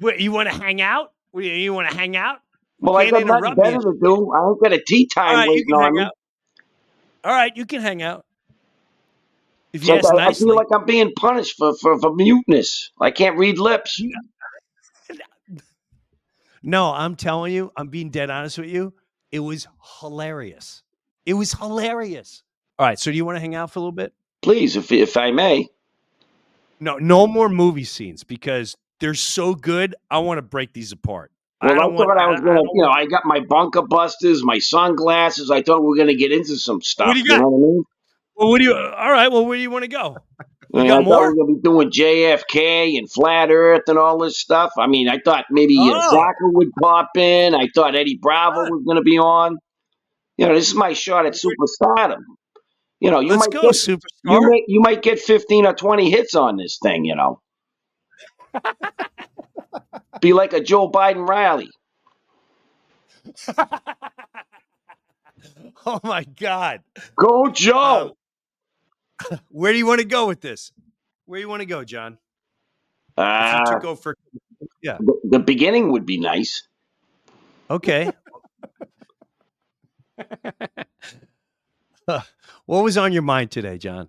[0.00, 1.12] Wait, you want to hang out?
[1.32, 2.38] Wait, You want to hang out?
[2.80, 3.70] Well, I Can't got nothing interrupt me.
[3.72, 4.32] better to do.
[4.32, 6.02] I ain't got a tea All time right, you waiting can on hang me.
[6.06, 6.12] out.
[7.24, 8.24] All right, you can hang out.
[9.72, 12.14] If you like ask I, I nicely, feel like I'm being punished for, for, for
[12.14, 12.90] muteness.
[13.00, 14.02] I can't read lips.
[16.62, 18.94] no, I'm telling you, I'm being dead honest with you.
[19.32, 19.68] It was
[20.00, 20.82] hilarious.
[21.30, 22.42] It was hilarious.
[22.76, 24.12] All right, so do you want to hang out for a little bit?
[24.42, 25.68] Please, if if I may.
[26.80, 29.94] No, no more movie scenes because they're so good.
[30.10, 31.30] I want to break these apart.
[31.62, 32.08] Well, I I, don't want.
[32.08, 35.52] thought I was I gonna, you know, I got my bunker busters, my sunglasses.
[35.52, 37.06] I thought we were gonna get into some stuff.
[37.06, 37.40] What do you got?
[37.42, 37.82] know what I mean?
[38.34, 38.74] well, what do you?
[38.74, 39.28] All right.
[39.30, 40.16] Well, where do you want to go?
[40.74, 41.20] I, got I thought more?
[41.20, 44.72] we were gonna be doing JFK and flat Earth and all this stuff.
[44.78, 46.16] I mean, I thought maybe uh, Oh.
[46.16, 47.54] Zaka would pop in.
[47.54, 49.58] I thought Eddie Bravo was gonna be on.
[50.40, 52.22] You know, this is my shot at superstardom.
[53.00, 54.00] You know, you Let's might go, get, superstar.
[54.24, 57.06] you might you might get fifteen or twenty hits on this thing.
[57.06, 57.42] You know,
[60.20, 61.70] be like a Joe Biden rally.
[65.86, 66.82] oh my God.
[67.18, 68.16] Go Joe.
[69.50, 70.72] Where do you want to go with this?
[71.26, 72.18] Where do you want to go, John?
[73.38, 74.16] If Uh, you took over.
[74.98, 76.68] the, the beginning would be nice.
[77.70, 78.09] Okay.
[82.66, 84.08] what was on your mind today, John?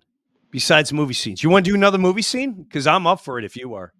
[0.50, 2.52] Besides movie scenes, you want to do another movie scene?
[2.64, 3.92] Because I'm up for it if you are.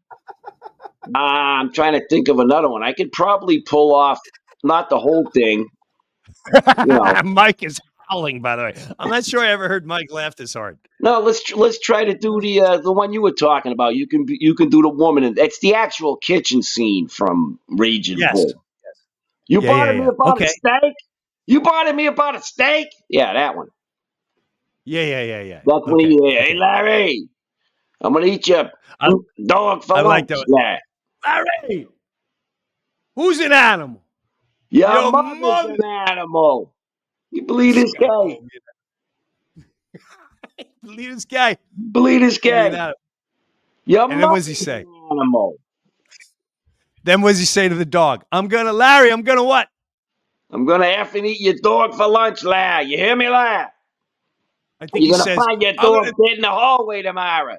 [1.14, 2.82] Uh, I'm trying to think of another one.
[2.82, 4.20] I could probably pull off
[4.62, 5.66] not the whole thing.
[6.78, 8.40] You know, Mike is howling.
[8.42, 10.78] By the way, I'm not sure I ever heard Mike laugh this hard.
[11.00, 13.94] no, let's tr- let's try to do the uh, the one you were talking about.
[13.96, 17.58] You can be, you can do the woman, and it's the actual kitchen scene from
[17.68, 18.34] Raging Yes.
[18.34, 18.52] Bull.
[19.48, 20.08] You Yeah, bought yeah, me yeah.
[20.10, 20.44] about Okay.
[20.44, 20.94] a steak.
[21.46, 22.88] You bought me about a steak.
[23.08, 23.68] Yeah, that one.
[24.84, 25.60] Yeah, yeah, yeah, yeah.
[25.64, 26.34] That's when Okay, he, okay.
[26.48, 27.28] hey Larry,
[28.00, 28.64] I'm gonna eat you,
[29.00, 29.12] I-
[29.46, 30.06] dog for I lunch.
[30.06, 30.44] like that.
[30.48, 30.78] Yeah.
[31.64, 31.88] Larry,
[33.14, 34.02] who's an animal?
[34.70, 36.74] Your, Your mother's mother- an animal.
[37.30, 38.38] You believe this guy?
[40.82, 41.56] Believe this guy.
[41.92, 42.92] Believe this guy?
[43.84, 44.80] Your And then what does he say?
[45.10, 45.56] Animal.
[47.04, 48.24] Then what does he say to the dog?
[48.32, 49.10] I'm gonna, Larry.
[49.12, 49.68] I'm gonna what?
[50.50, 52.86] I'm gonna have to eat your dog for lunch, Larry.
[52.86, 53.66] You hear me, Larry?
[54.82, 55.36] I think You're he gonna says.
[55.36, 57.58] find your "I'm dog gonna- dead in the hallway tomorrow.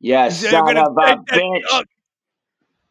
[0.00, 1.62] You said, son "I'm gonna of a take that bitch.
[1.68, 1.86] dog."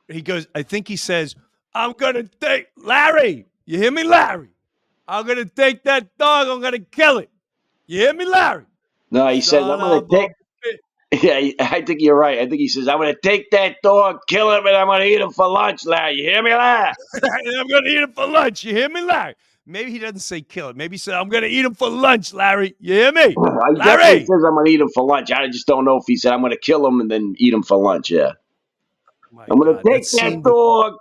[0.10, 0.48] He goes.
[0.54, 1.36] I think he says,
[1.74, 4.50] "I'm gonna take Larry." You hear me, Larry?
[5.08, 6.48] I'm gonna take that dog.
[6.50, 7.30] I'm gonna kill it.
[7.88, 8.66] You hear me, Larry?
[9.12, 10.32] No, he says, I'm Son gonna of a take.
[11.22, 12.40] Yeah, I think you're right.
[12.40, 15.22] I think he says, I'm gonna take that dog, kill him, and I'm gonna eat
[15.22, 16.16] him for lunch, Larry.
[16.16, 16.92] You hear me, Larry?
[17.24, 18.64] I'm gonna eat him for lunch.
[18.64, 19.36] You hear me, Larry?
[19.66, 20.76] Maybe he doesn't say kill it.
[20.76, 22.76] Maybe he said, I'm gonna eat him for lunch, Larry.
[22.80, 23.30] You hear me?
[23.30, 24.20] He definitely Larry!
[24.20, 25.32] says, I'm gonna eat him for lunch.
[25.32, 27.64] I just don't know if he said, I'm gonna kill him and then eat him
[27.64, 28.12] for lunch.
[28.12, 28.34] Yeah.
[29.32, 30.96] My I'm gonna take that that scene- dog.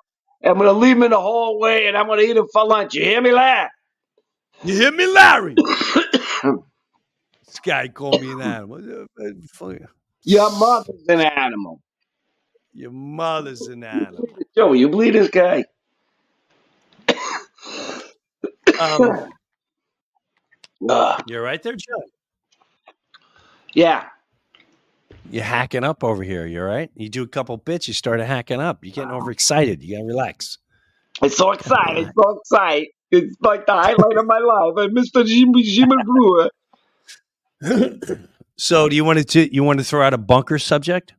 [0.44, 2.94] I'm gonna leave him in the hallway, and I'm gonna eat him for lunch.
[2.94, 3.68] You hear me, Larry?
[4.64, 5.54] You hear me, Larry?
[7.46, 9.06] this guy called me an animal.
[9.52, 9.76] Fuck.
[10.24, 11.80] Your mother's an animal.
[12.72, 14.28] Your mother's an animal.
[14.56, 15.64] Joey, you believe this guy?
[18.80, 19.28] Um,
[20.88, 21.22] Ugh.
[21.28, 22.02] you're right there, Joe.
[23.74, 24.04] yeah.
[25.30, 26.46] You're hacking up over here.
[26.46, 26.90] You're right.
[26.94, 28.84] You do a couple bits, you start hacking up.
[28.84, 29.82] You're getting overexcited.
[29.82, 30.58] You gotta relax.
[31.22, 32.88] It's so excited, It's so excited.
[33.10, 34.74] It's like the highlight of my life.
[34.78, 35.24] And Mr.
[35.24, 36.50] Jimmy Jimmy Breuer.
[38.56, 41.14] So, do you want to you want to throw out a bunker subject?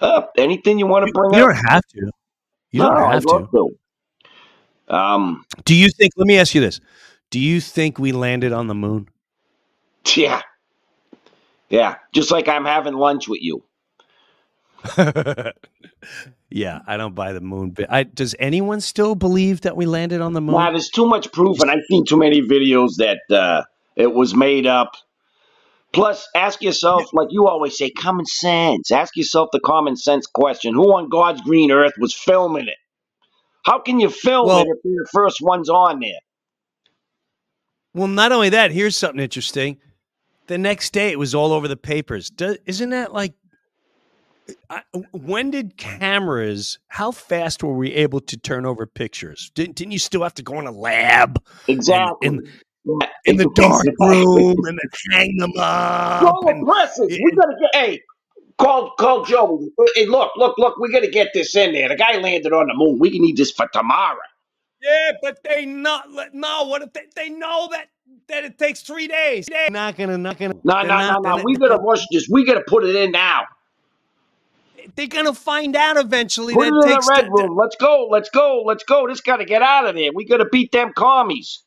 [0.00, 1.54] Uh, anything you want to bring You up?
[1.54, 2.10] You don't have to.
[2.72, 3.48] You don't I'd have to.
[3.52, 3.70] to.
[4.88, 6.12] Um, Do you think?
[6.16, 6.80] Let me ask you this:
[7.30, 9.08] Do you think we landed on the moon?
[10.16, 10.42] yeah.
[11.68, 11.96] Yeah.
[12.14, 13.64] Just like I'm having lunch with you.
[16.50, 17.86] yeah, I don't buy the moon bit.
[17.90, 20.56] I, does anyone still believe that we landed on the moon?
[20.56, 23.62] Nah, there's too much proof, and I've seen too many videos that uh,
[23.96, 24.92] it was made up.
[25.92, 28.90] Plus, ask yourself, like you always say, common sense.
[28.90, 32.76] Ask yourself the common sense question: Who on God's green earth was filming it?
[33.64, 36.10] How can you film Well- it if you're the first ones on there?
[37.94, 39.78] Well, not only that, here's something interesting.
[40.48, 42.28] The next day, it was all over the papers.
[42.28, 43.34] Do, isn't that like?
[44.68, 46.78] I, when did cameras?
[46.88, 49.50] How fast were we able to turn over pictures?
[49.54, 52.28] Didn't, didn't you still have to go in a lab Exactly.
[52.28, 52.40] in,
[52.84, 56.20] Yeah, in the dark room and then hang them up?
[56.42, 56.66] So and-.
[56.66, 57.70] We gotta get.
[57.72, 58.00] Hey,
[58.58, 59.66] call call Joe.
[59.94, 60.78] Hey, look, look, look.
[60.78, 61.88] We gotta get this in there.
[61.88, 62.98] The guy landed on the moon.
[62.98, 64.18] We can need this for tomorrow.
[64.82, 66.64] Yeah, but they not no.
[66.64, 67.88] What if they, they know that
[68.28, 69.46] that it takes three days?
[69.46, 70.54] They're not gonna, not gonna.
[70.62, 71.36] No, they're no, no, not- no.
[71.36, 72.28] they're- We gotta rush this.
[72.30, 73.44] We gotta put it in now.
[74.96, 76.52] They're gonna find out eventually.
[76.52, 77.56] Put it that in the takes red the- room.
[77.56, 78.06] Let's go.
[78.10, 78.62] Let's go.
[78.66, 79.06] Let's go.
[79.08, 80.10] This gotta get out of there.
[80.14, 81.62] We gotta beat them commies.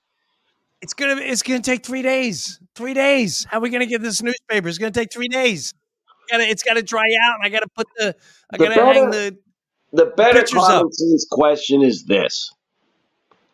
[0.81, 2.59] It's gonna it's gonna take three days.
[2.75, 3.47] Three days.
[3.49, 4.67] How are we gonna get this newspaper?
[4.67, 5.73] It's gonna take three days.
[6.29, 7.35] Gotta, it's gotta dry out.
[7.35, 8.15] And I gotta put the.
[8.51, 9.37] I The gotta hang the.
[9.93, 12.51] The better common sense question is this: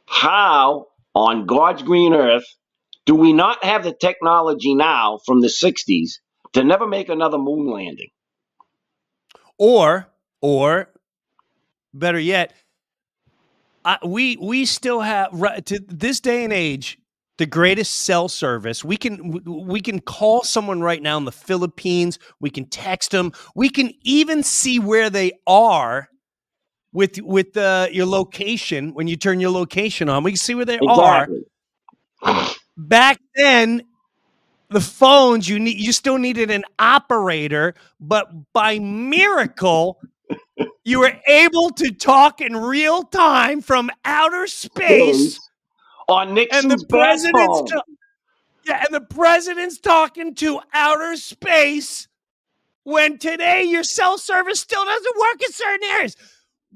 [0.06, 2.46] How on God's green earth
[3.06, 6.20] do we not have the technology now from the '60s
[6.54, 8.10] to never make another moon landing?
[9.58, 10.08] Or
[10.42, 10.90] or,
[11.94, 12.54] better yet,
[13.86, 16.98] I, we we still have right, to this day and age
[17.38, 18.84] the greatest cell service.
[18.84, 22.20] We can we can call someone right now in the Philippines.
[22.40, 23.32] We can text them.
[23.56, 26.10] We can even see where they are
[26.92, 30.24] with with uh, your location when you turn your location on.
[30.24, 31.28] We can see where they are.
[32.78, 33.84] Back then,
[34.70, 40.00] the phones you need you still needed an operator, but by miracle.
[40.86, 45.40] You were able to talk in real time from outer space
[46.08, 47.84] on Nixon's and the president's ta-
[48.66, 52.08] yeah, and the president's talking to outer space
[52.84, 56.16] when today your cell service still doesn't work in certain areas.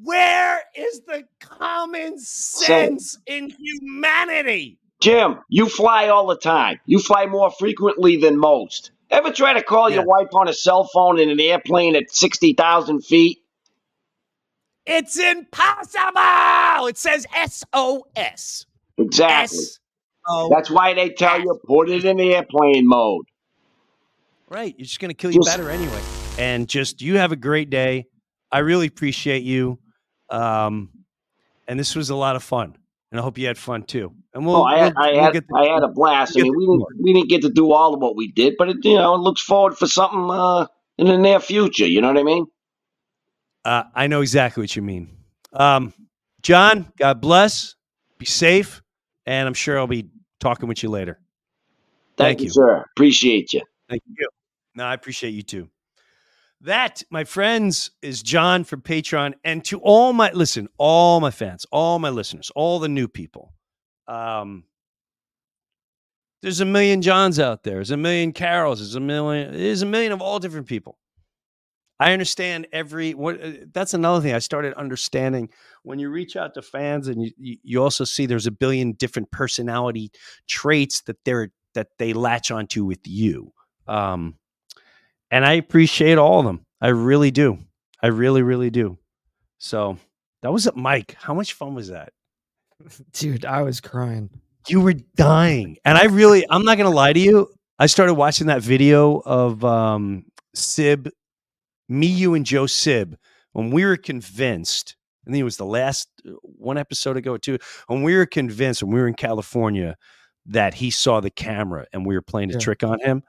[0.03, 4.77] Where is the common sense in humanity?
[5.01, 6.79] Jim, you fly all the time.
[6.85, 8.91] You fly more frequently than most.
[9.09, 13.01] Ever try to call your wife on a cell phone in an airplane at 60,000
[13.01, 13.39] feet?
[14.85, 16.87] It's impossible.
[16.87, 18.65] It says SOS.
[18.97, 19.57] Exactly.
[19.59, 19.79] S
[20.27, 20.49] O.
[20.49, 23.25] That's why they tell you put it in airplane mode.
[24.49, 24.73] Right.
[24.77, 26.01] You're just going to kill you Just- better anyway.
[26.39, 28.05] And just you have a great day.
[28.51, 29.79] I really appreciate you.
[30.29, 30.89] Um,
[31.67, 32.75] and this was a lot of fun.
[33.11, 34.13] And I hope you had fun too.
[34.33, 36.37] And we'll, Oh, I had, we'll- I we'll had, get the- I had a blast.
[36.37, 38.31] I we'll mean, get we didn't, we didn't get to do all of what we
[38.31, 41.87] did, but it, you know, it looks forward for something uh, in the near future.
[41.87, 42.45] You know what I mean?
[43.65, 45.09] Uh, I know exactly what you mean.
[45.53, 45.93] Um,
[46.41, 47.75] John, God bless.
[48.17, 48.81] Be safe.
[49.27, 50.09] And I'm sure I'll be
[50.39, 51.19] talking with you later.
[52.15, 52.51] Thank, Thank you, you.
[52.51, 52.85] sir.
[52.95, 53.61] Appreciate you.
[53.89, 54.29] Thank you.
[54.73, 55.69] No, I appreciate you too.
[56.61, 59.33] That, my friends, is John from Patreon.
[59.43, 63.53] And to all my listen, all my fans, all my listeners, all the new people.
[64.07, 64.63] Um,
[66.41, 67.75] there's a million Johns out there.
[67.75, 68.79] There's a million Carols.
[68.79, 69.53] There's a million.
[69.53, 70.97] There's a million of all different people.
[71.99, 73.13] I understand every.
[73.13, 75.49] What uh, that's another thing I started understanding
[75.83, 78.93] when you reach out to fans and you you, you also see there's a billion
[78.93, 80.11] different personality
[80.47, 83.53] traits that they're that they latch onto with you.
[83.87, 84.35] Um,
[85.31, 86.65] and I appreciate all of them.
[86.81, 87.59] I really do.
[88.01, 88.97] I really, really do.
[89.57, 89.97] So
[90.41, 91.15] that was it, Mike.
[91.19, 92.13] How much fun was that?
[93.13, 94.29] Dude, I was crying.
[94.67, 95.77] You were dying.
[95.85, 97.49] And I really, I'm not going to lie to you.
[97.79, 101.09] I started watching that video of um, Sib,
[101.89, 103.17] me, you, and Joe Sib
[103.53, 104.95] when we were convinced.
[105.25, 107.57] I think it was the last uh, one episode ago, too.
[107.87, 109.97] When we were convinced, when we were in California,
[110.45, 112.59] that he saw the camera and we were playing a Yeah.
[112.59, 113.23] trick on him.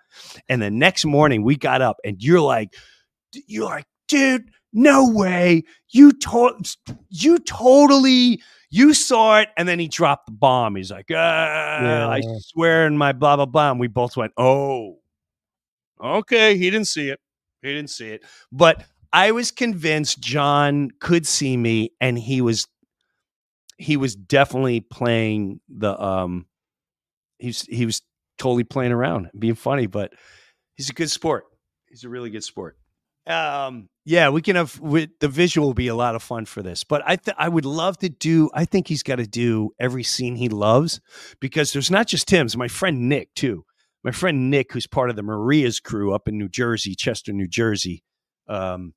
[0.49, 2.77] And the next morning we got up and you're like,
[3.49, 5.65] you're like, dude, no way.
[5.89, 6.69] You told
[7.09, 8.41] you totally
[8.71, 9.49] you saw it.
[9.57, 10.77] And then he dropped the bomb.
[10.77, 12.21] He's like, ah, I
[12.53, 13.73] swear in my blah blah blah.
[13.73, 14.99] And we both went, Oh,
[16.01, 16.57] okay.
[16.57, 17.19] He didn't see it.
[17.63, 18.25] He didn't see it.
[18.53, 22.67] But I was convinced John could see me and he was
[23.79, 26.47] he was definitely playing the um
[27.39, 28.03] he's he was
[28.39, 30.13] totally playing around being funny but
[30.77, 31.45] he's a good sport.
[31.89, 32.77] He's a really good sport.
[33.27, 36.63] Um yeah we can have we, the visual will be a lot of fun for
[36.63, 39.71] this but i th- i would love to do i think he's got to do
[39.79, 40.99] every scene he loves
[41.41, 43.67] because there's not just tim's my friend nick too
[44.05, 47.49] my friend nick who's part of the maria's crew up in new jersey chester new
[47.49, 48.03] jersey
[48.49, 48.95] um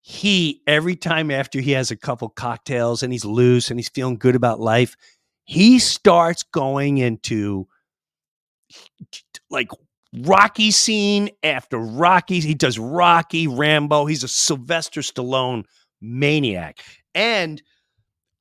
[0.00, 4.16] he every time after he has a couple cocktails and he's loose and he's feeling
[4.16, 4.96] good about life
[5.44, 7.66] he starts going into
[9.50, 9.68] like
[10.12, 12.40] Rocky scene after Rocky.
[12.40, 14.06] He does Rocky, Rambo.
[14.06, 15.64] He's a Sylvester Stallone
[16.00, 16.82] maniac.
[17.14, 17.62] And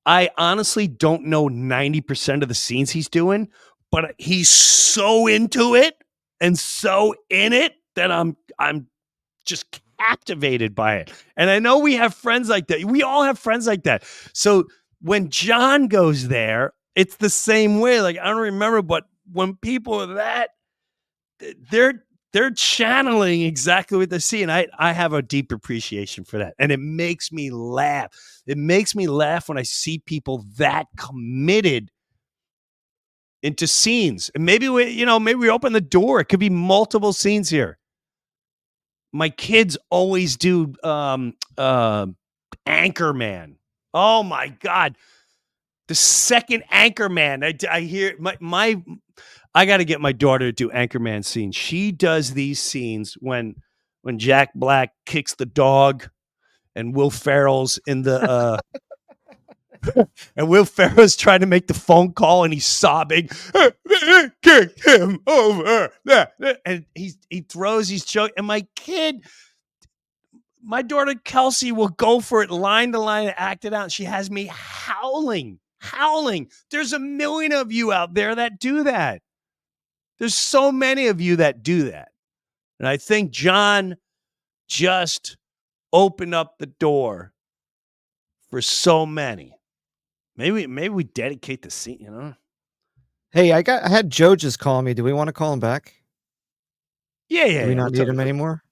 [0.06, 3.50] I honestly don't know 90% of the scenes he's doing,
[3.92, 5.96] but he's so into it
[6.42, 8.88] and so in it that I'm I'm
[9.46, 11.14] just captivated by it.
[11.38, 12.84] And I know we have friends like that.
[12.84, 14.04] We all have friends like that.
[14.34, 14.66] So
[15.02, 18.02] when John goes there, it's the same way.
[18.02, 20.52] Like I don't remember, but when people are that,
[21.70, 22.04] they're
[22.34, 26.54] they're channeling exactly what they see, and I I have a deep appreciation for that,
[26.60, 28.08] and it makes me laugh.
[28.46, 31.92] It makes me laugh when I see people that committed
[33.44, 36.20] into scenes, and maybe we you know maybe we open the door.
[36.20, 37.78] It could be multiple scenes here.
[39.14, 42.08] My kids always do um uh
[42.68, 43.56] Anchorman.
[43.94, 44.96] Oh my god
[45.88, 47.44] the second Anchorman.
[47.44, 48.82] I, I hear my my.
[49.54, 51.56] I got to get my daughter to do Anchorman scenes.
[51.56, 53.56] She does these scenes when
[54.02, 56.10] when Jack Black kicks the dog,
[56.76, 58.22] and Will Ferrell's in the.
[58.22, 58.58] uh
[60.36, 63.30] and Will Ferrell's trying to make the phone call and he's sobbing.
[64.42, 65.92] Kick him over.
[66.66, 68.34] And he's he throws, he's choking.
[68.38, 69.26] And my kid,
[70.64, 73.92] my daughter Kelsey will go for it line to line and act it out.
[73.92, 76.50] She has me howling, howling.
[76.72, 79.22] There's a million of you out there that do that.
[80.18, 82.10] There's so many of you that do that.
[82.80, 83.98] And I think John
[84.68, 85.38] just
[85.94, 87.34] opened up the door
[88.50, 89.55] for so many.
[90.38, 92.36] Maybe maybe we dedicate the scene, you know.
[93.32, 94.94] Hey, I got I had Joe just call me.
[94.94, 95.94] Do we want to call him back?
[97.30, 97.62] Yeah, yeah.
[97.62, 98.64] Do we yeah, not we'll need him anymore?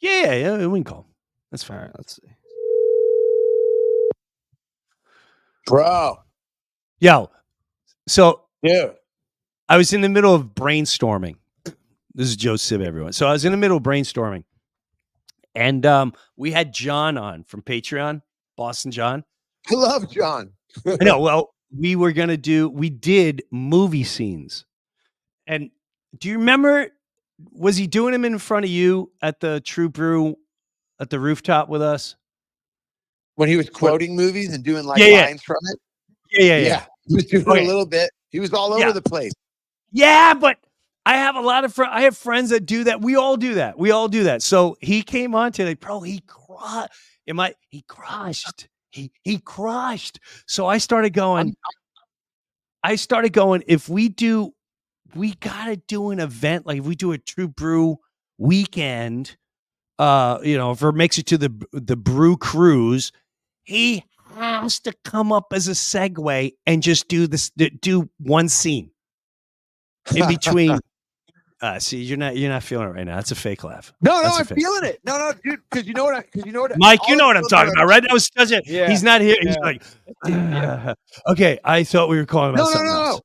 [0.00, 1.14] Yeah, yeah, yeah, we can call him.
[1.50, 1.78] That's fine.
[1.78, 2.28] right, let's see.
[5.66, 6.18] Bro,
[7.02, 7.30] Yo,
[8.06, 8.90] so yeah.
[9.68, 11.34] I was in the middle of brainstorming.
[12.14, 13.12] This is Joe Sib, everyone.
[13.12, 14.44] So I was in the middle of brainstorming,
[15.52, 18.22] and um, we had John on from Patreon,
[18.56, 19.24] Boston John.
[19.68, 20.52] I love John.
[20.86, 21.20] I know.
[21.20, 22.68] Well, we were gonna do.
[22.68, 24.64] We did movie scenes,
[25.46, 25.70] and
[26.18, 26.88] do you remember?
[27.50, 30.36] Was he doing them in front of you at the True Brew
[31.00, 32.14] at the rooftop with us?
[33.34, 35.24] When he was quoting movies and doing like Yeah, yeah.
[35.26, 35.78] lines from it.
[36.30, 36.66] Yeah, yeah, Yeah.
[36.68, 36.84] yeah.
[37.08, 37.64] He was doing Okay.
[37.64, 38.10] a little bit.
[38.30, 39.32] He was all over the place.
[39.90, 40.58] Yeah, but
[41.04, 43.00] I have a lot of fr- I have friends that do that.
[43.00, 43.76] We all do that.
[43.78, 44.42] We all do that.
[44.42, 46.00] So he came on today, bro.
[46.00, 46.90] He crushed.
[47.26, 47.54] Am I?
[47.70, 48.68] He crushed.
[48.92, 50.20] He he crushed.
[50.46, 51.54] So I started going.
[52.84, 53.64] I started going.
[53.66, 54.54] If we do,
[55.14, 57.98] we gotta do an event like if we do a True Brew
[58.38, 59.36] weekend.
[59.98, 63.12] Uh, you know, if it makes it to the the Brew Cruise,
[63.64, 67.50] he has to come up as a segue and just do this.
[67.50, 68.90] Do one scene
[70.14, 70.78] in between.
[71.62, 73.14] Uh, see, you're not you're not feeling it right now.
[73.14, 73.92] That's a fake laugh.
[74.02, 74.98] No, no, That's I'm feeling it.
[75.04, 76.26] No, no, dude, because you know what?
[76.26, 76.76] Because you know what?
[76.76, 78.02] Mike, you know what I'm talking about, right?
[78.02, 78.60] That was such a.
[78.66, 79.36] Yeah, He's not here.
[79.40, 79.80] He's like,
[80.26, 80.94] "Ah."
[81.28, 81.60] okay.
[81.64, 83.04] I thought we were calling about No, no, something no, no.
[83.04, 83.20] else.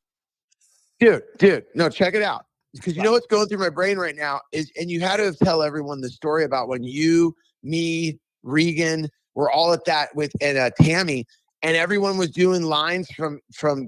[1.00, 2.46] Dude, dude, no, check it out.
[2.74, 5.34] Because you know what's going through my brain right now is, and you had to
[5.44, 10.60] tell everyone the story about when you, me, Regan, were all at that with and
[10.60, 11.26] uh, Tammy,
[11.64, 13.88] and everyone was doing lines from from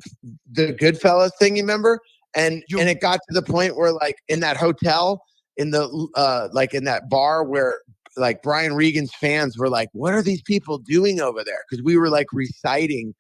[0.52, 1.56] the Goodfellas thing.
[1.56, 2.00] You remember?
[2.36, 5.24] And You- and it got to the point where like in that hotel,
[5.58, 7.82] in the uh like in that bar where
[8.18, 11.98] like Brian Regan's fans were like, "What are these people doing over there?" Because we
[11.98, 13.14] were like reciting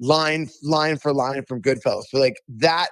[0.00, 2.04] line line for line from Goodfellas.
[2.10, 2.88] So like that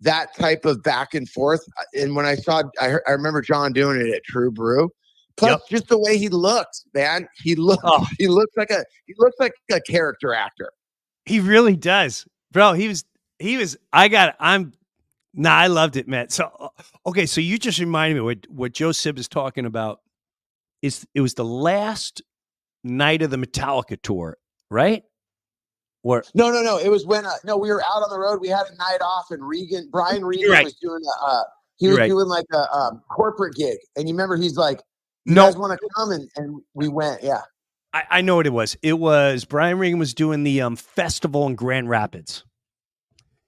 [0.00, 1.60] that type of back and forth.
[1.78, 4.90] uh, And when I saw, I, heard, I remember John doing it at True Brew.
[5.36, 5.60] Plus, Yep.
[5.68, 8.04] just the way he looks, man, he looks Oh.
[8.18, 10.70] he looks like a he looks like a character actor.
[11.26, 12.72] He really does, bro.
[12.74, 13.04] He was
[13.40, 13.76] he was.
[13.92, 14.34] I got.
[14.40, 14.72] I'm.
[15.34, 16.30] Nah, I loved it, man.
[16.30, 16.68] So uh,
[17.06, 20.00] okay, so you just reminded me what what Joe Sib is talking about.
[20.82, 22.22] Is it was the last
[22.84, 24.38] night of the Metallica tour,
[24.70, 25.02] right?
[26.02, 26.78] Or No, no, no.
[26.78, 28.40] It was when uh, no, we were out on the road.
[28.40, 30.64] We had a night off, and Regan, Brian Regan right.
[30.64, 31.42] was doing a uh,
[31.76, 32.08] he You're was right.
[32.08, 33.78] doing like a um, corporate gig.
[33.96, 34.80] And you remember he's like,
[35.24, 35.44] "You No.
[35.46, 37.22] guys want to come?" And and we went.
[37.22, 37.42] Yeah.
[37.92, 38.76] I, I know what it was.
[38.82, 42.44] It was Brian Regan was doing the um, festival in Grand Rapids.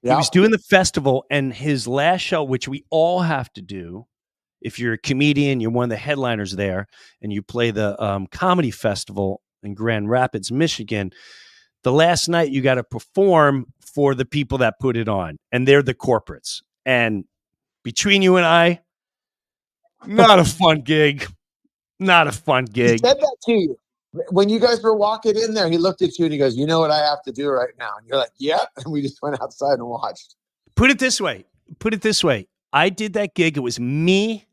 [0.03, 4.07] He was doing the festival, and his last show, which we all have to do,
[4.63, 6.87] if you're a comedian, you're one of the headliners there,
[7.23, 11.13] and you play the um, comedy festival in Grand Rapids, Michigan.
[11.83, 15.67] The last night you got to perform for the people that put it on, and
[15.69, 16.63] they're the corporates.
[16.87, 17.25] And
[17.85, 18.81] between you and I,
[20.07, 21.27] not a fun gig.
[21.99, 23.01] Not a fun He gig.
[23.01, 23.77] said that to you
[24.31, 25.69] when you guys were walking in there.
[25.71, 27.73] He looked at you and he goes, "You know what I have to do right
[27.79, 30.35] now?" And you're like, "Yep." And we just went outside and watched.
[30.75, 31.45] put it this way
[31.79, 34.45] put it this way i did that gig it was me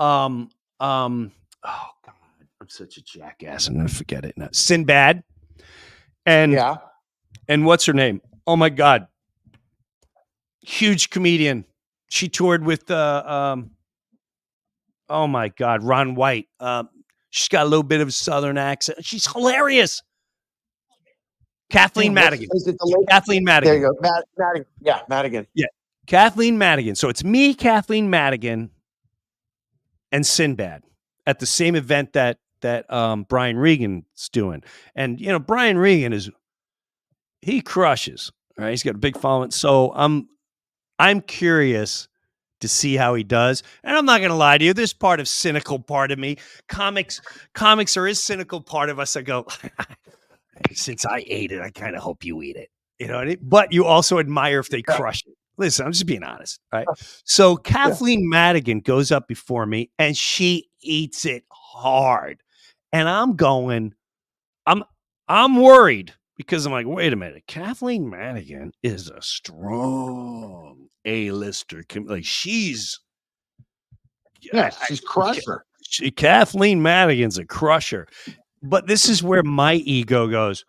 [0.00, 0.48] um
[0.80, 1.30] um
[1.62, 2.14] oh god
[2.60, 5.22] i'm such a jackass i'm gonna forget it now sinbad
[6.26, 6.76] and Yeah.
[7.46, 9.06] and what's her name oh my god
[10.62, 11.64] huge comedian
[12.08, 13.70] she toured with uh um
[15.08, 16.88] oh my god ron white um
[17.38, 20.02] she's got a little bit of a southern accent she's hilarious
[21.70, 23.06] kathleen madigan Is it the lady?
[23.08, 24.66] kathleen madigan There you go, Matt, Madigan.
[24.80, 25.46] Yeah, Madigan.
[25.54, 25.66] Yeah.
[26.06, 26.94] Kathleen Madigan.
[26.94, 28.70] So it's me, Kathleen Madigan,
[30.10, 30.82] and Sinbad
[31.26, 34.62] at the same event that that um, Brian Regan's doing.
[34.94, 36.30] And you know, Brian Regan is
[37.42, 38.32] he crushes.
[38.56, 39.50] Right, he's got a big following.
[39.50, 40.28] So I'm
[40.98, 42.08] I'm curious
[42.60, 43.62] to see how he does.
[43.84, 46.36] And I'm not gonna lie to you, there's part of cynical part of me.
[46.68, 47.20] Comics,
[47.54, 49.16] comics are his cynical part of us.
[49.16, 49.46] I go,
[50.72, 52.68] since I ate it, I kind of hope you eat it.
[52.98, 53.38] You know, what I mean?
[53.42, 54.96] but you also admire if they Yeah.
[54.96, 55.34] crush it.
[55.56, 56.86] Listen, I'm just being honest, right?
[57.24, 62.42] So Kathleen Madigan goes up before me and she eats it hard.
[62.92, 63.94] And I'm going,
[64.66, 64.84] I'm
[65.26, 71.84] I'm worried because I'm like, wait a minute, Kathleen Madigan is a strong A-lister.
[72.06, 73.00] Like she's
[74.40, 75.66] Yeah, she's crusher.
[75.82, 78.06] she, Kathleen Madigan's a crusher.
[78.62, 80.64] But this is where my ego goes,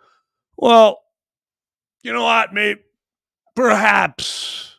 [0.58, 1.00] well,
[2.04, 2.80] you know what, mate?
[3.56, 4.76] Perhaps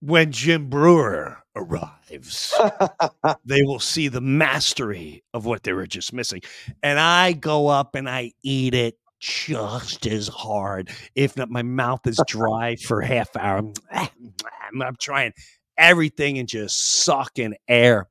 [0.00, 2.54] when Jim Breuer arrives,
[3.44, 6.40] they will see the mastery of what they were just missing.
[6.82, 10.90] And I go up and I eat it just as hard.
[11.14, 13.62] If not, my mouth is dry for half hour.
[13.92, 15.32] I'm, I'm trying
[15.78, 18.08] everything and just sucking air.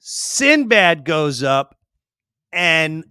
[0.00, 1.76] Sinbad goes up
[2.52, 3.04] and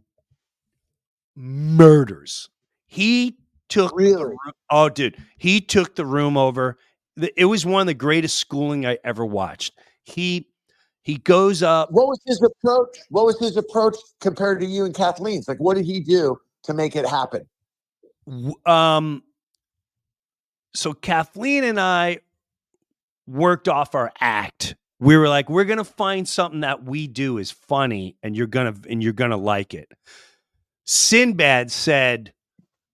[1.36, 2.50] murders.
[2.88, 3.38] He
[3.70, 4.24] took the Really?
[4.24, 4.38] room-
[4.70, 6.78] oh, dude, he took the room over.
[7.38, 9.74] It was one of the greatest schooling I ever watched.
[10.04, 10.48] He
[11.04, 11.92] he goes up.
[11.92, 12.98] What was his approach?
[13.10, 15.48] What was his approach compared to you and Kathleen's?
[15.48, 17.48] Like, what did he do to make it happen?
[18.66, 19.24] Um,
[20.76, 22.20] so Kathleen and I
[23.28, 24.76] worked off our act.
[25.00, 28.76] We were like, we're gonna find something that we do is funny, and you're gonna
[28.88, 29.92] and you're gonna like it.
[30.86, 32.34] Sinbad said,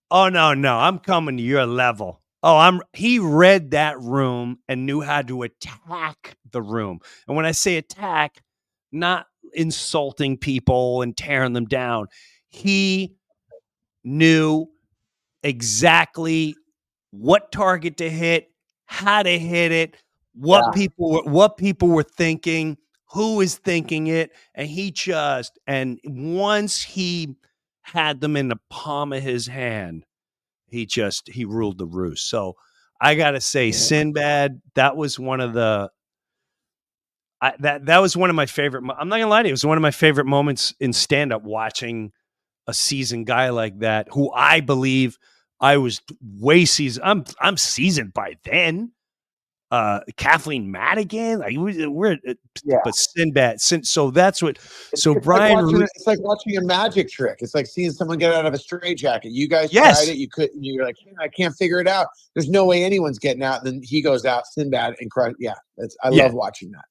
[0.10, 2.81] "Oh no, no, I'm coming to your level." Oh, I'm.
[2.93, 6.99] He read that room and knew how to attack the room.
[7.27, 8.41] And when I say attack,
[8.91, 12.07] not insulting people and tearing them down.
[12.49, 13.15] He
[14.03, 14.67] knew
[15.43, 16.55] exactly
[17.11, 18.49] what target to hit,
[18.85, 19.95] how to hit it,
[20.35, 20.71] what Yeah.
[20.73, 22.77] people were, what people were thinking,
[23.13, 27.35] who was thinking it, and he just and once he
[27.83, 30.05] had them in the palm of his hand,
[30.68, 32.30] he just he ruled the roost.
[32.30, 32.55] So
[32.99, 35.89] I gotta say, Sinbad, that was one of the
[37.41, 38.84] I, that that was one of my favorite.
[38.97, 41.32] I'm not gonna lie to you, it was one of my favorite moments in stand
[41.32, 42.11] up watching
[42.68, 45.18] a seasoned guy like that, who I believe
[45.59, 47.05] I was way seasoned.
[47.05, 48.91] I'm I'm seasoned by then.
[49.70, 52.78] Uh, Kathleen Madigan, like we, we're uh, Yeah.
[52.86, 53.59] but Sinbad.
[53.59, 54.51] Sin, so that's what.
[54.51, 57.39] It's- So it's Brian, like watching, Re- it's like watching a magic trick.
[57.41, 59.32] It's like seeing someone get out of a straitjacket.
[59.34, 60.05] You guys Yes.
[60.05, 60.18] tried it.
[60.18, 60.63] You couldn't.
[60.63, 62.07] You're like, "Yeah, I can't figure it out.
[62.34, 63.57] There's no way anyone's getting out.
[63.57, 65.34] And then he goes out, Sinbad, and crush.
[65.38, 65.97] Yeah, that's.
[66.01, 66.24] I Yeah.
[66.24, 66.86] love watching that.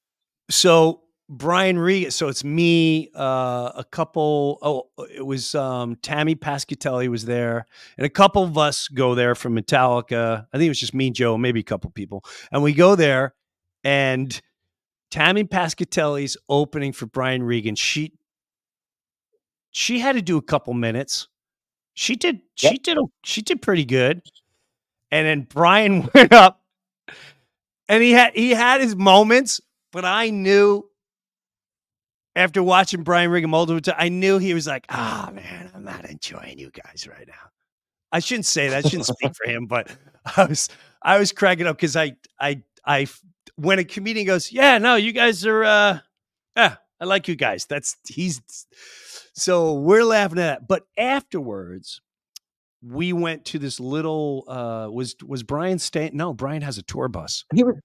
[0.51, 2.11] so Brian Regan.
[2.12, 4.59] So it's me, uh, a couple.
[4.62, 7.66] Oh, it was um, Tammy Pescatelli was there,
[7.99, 10.47] and a couple of us go there from Metallica.
[10.53, 12.95] I think it was just me, and Joe, maybe a couple people, and we go
[12.95, 13.35] there,
[13.83, 14.41] and
[15.11, 17.74] Tammy Pescatelli's opening for Brian Regan.
[17.74, 18.12] She
[19.72, 21.29] she had to do a couple minutes.
[21.95, 22.41] She did.
[22.55, 22.83] She Yep.
[22.83, 22.99] did.
[23.24, 24.22] She did pretty good.
[25.11, 26.61] And then Brian went up,
[27.89, 29.61] and he had he had his moments,
[29.93, 30.89] but I knew
[32.37, 36.05] after watching Brian Regan multiple times, I knew he was like, "Ah, man, I'm not
[36.05, 37.51] enjoying you guys right now."
[38.12, 38.84] I shouldn't say that.
[38.84, 39.91] I shouldn't speak for him, but
[40.37, 40.68] I was
[41.03, 43.09] I was cracking up because I I I
[43.57, 45.99] when a comedian goes, "Yeah, no, you guys are, uh,
[46.57, 48.41] yeah, I like you guys." That's he's
[49.34, 50.68] so we're laughing at that.
[50.68, 52.01] But afterwards,
[52.82, 54.45] we went to this little.
[54.47, 56.16] uh Was was Brian staying?
[56.16, 57.45] No, Brian has a tour bus.
[57.55, 57.76] He was.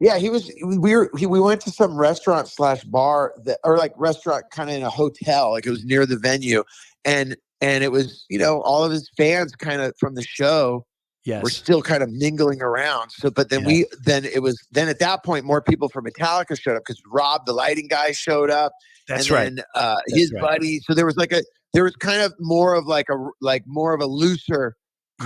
[0.00, 0.52] Yeah, he was.
[0.64, 1.10] We were.
[1.16, 4.82] He, we went to some restaurant slash bar that, or like restaurant, kind of in
[4.82, 5.50] a hotel.
[5.52, 6.62] Like it was near the venue,
[7.04, 10.86] and and it was you know all of his fans kind of from the show
[11.24, 13.10] Yes, were still kind of mingling around.
[13.10, 13.66] So, but then Yeah.
[13.66, 17.02] we then it was then at that point more people from Metallica showed up because
[17.10, 18.72] Rob, the lighting guy, showed up.
[19.08, 19.54] that's and right.
[19.56, 20.40] Then, uh, his right.
[20.40, 20.80] buddy.
[20.86, 21.42] So there was like a
[21.74, 24.76] there was kind of more of like a like more of a looser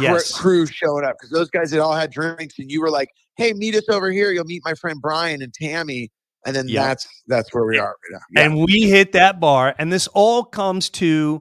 [0.00, 0.32] Yes.
[0.36, 3.52] crew showed up because those guys had all had drinks and you were like, hey,
[3.52, 4.30] meet us over here.
[4.32, 6.10] You'll meet my friend Brian and Tammy.
[6.46, 6.86] And then Yeah.
[6.88, 8.18] that's that's where we are right now.
[8.34, 8.46] Yeah.
[8.46, 11.40] And we hit that bar, and this all comes to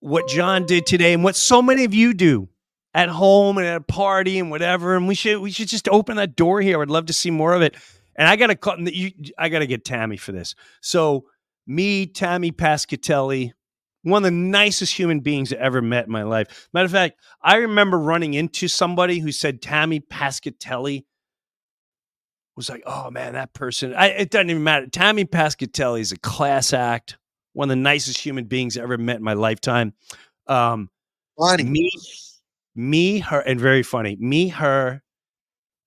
[0.00, 2.48] what John did today, and what so many of you do
[2.92, 4.96] at home and at a party and whatever.
[4.96, 6.80] And we should we should just open that door here.
[6.82, 7.76] I'd love to see more of it.
[8.16, 9.12] And I gotta call you.
[9.38, 10.54] I gotta get Tammy for this.
[10.80, 11.26] So
[11.66, 13.52] me, Tammy Pescatelli,
[14.04, 16.68] one of the nicest human beings I ever met in my life.
[16.72, 21.04] Matter of fact, I remember running into somebody who said Tammy Pescatelli
[22.54, 23.94] was like, oh man, that person.
[23.94, 24.86] I, it doesn't even matter.
[24.86, 27.16] Tammy Pescatelli is a class act,
[27.54, 29.94] one of the nicest human beings I ever met in my lifetime.
[30.46, 30.90] Um,
[31.38, 31.64] Funny.
[31.64, 31.90] me,
[32.76, 34.16] me, her, and very funny.
[34.20, 35.02] Me, her.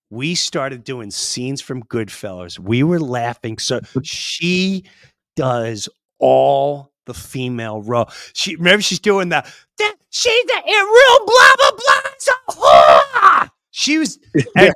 [0.09, 2.57] We started doing scenes from Goodfellas.
[2.57, 3.59] We were laughing.
[3.59, 4.85] So she
[5.35, 5.87] does
[6.17, 8.09] all the female role.
[8.33, 9.43] She remember she's doing the,
[9.77, 12.11] the she's the real blah blah blah.
[12.19, 13.49] So!
[13.71, 14.19] She was,
[14.55, 14.71] and,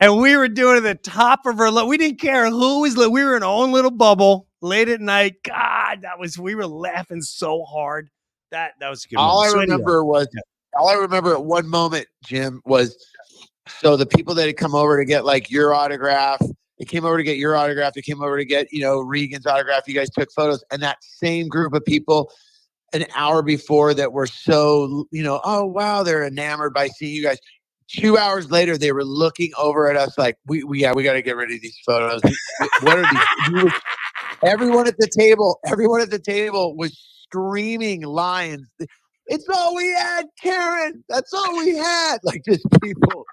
[0.00, 1.70] and we were doing the top of her.
[1.70, 2.96] lo- We didn't care who was.
[2.96, 5.42] We were in our own little bubble late at night.
[5.42, 6.38] God, that was.
[6.38, 8.10] We were laughing so hard.
[8.50, 9.18] That that was a good.
[9.18, 9.50] all I moment.
[9.50, 10.28] So anyway, remember was
[10.76, 12.96] all I remember at one moment, Jim, was
[13.80, 16.40] so the people that had come over to get like your autograph,
[16.78, 19.46] they came over to get your autograph, they came over to get, you know, Regan's
[19.46, 19.84] autograph.
[19.86, 22.30] You guys took photos, and that same group of people
[22.92, 27.22] an hour before that were so, you know, oh wow, they're enamored by seeing you
[27.22, 27.38] guys.
[27.86, 31.12] Two hours later, they were looking over at us like, we, we yeah, we got
[31.12, 32.22] to get rid of these photos.
[32.80, 33.06] what are
[33.52, 33.72] these?
[34.42, 38.68] everyone at the table, everyone at the table was screaming lions.
[39.26, 41.04] It's all we had, Karen.
[41.08, 42.18] That's all we had.
[42.22, 43.24] Like just people.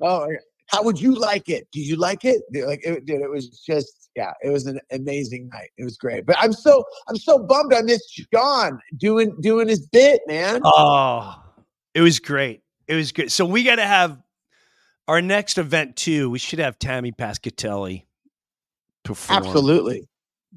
[0.00, 0.28] Oh.
[0.66, 1.68] How would you like it?
[1.72, 2.42] Do you like it?
[2.52, 5.70] Dude, Like it, dude, it was just yeah, it was an amazing night.
[5.78, 6.26] It was great.
[6.26, 10.60] But I'm so I'm so bummed I missed John doing doing his bit, man.
[10.64, 11.42] Oh,
[11.94, 12.62] it was great.
[12.88, 13.30] It was good.
[13.32, 14.18] So we got to have
[15.08, 16.30] our next event too.
[16.30, 18.04] We should have Tammy Pescatelli
[19.02, 19.44] perform.
[19.44, 20.08] Absolutely.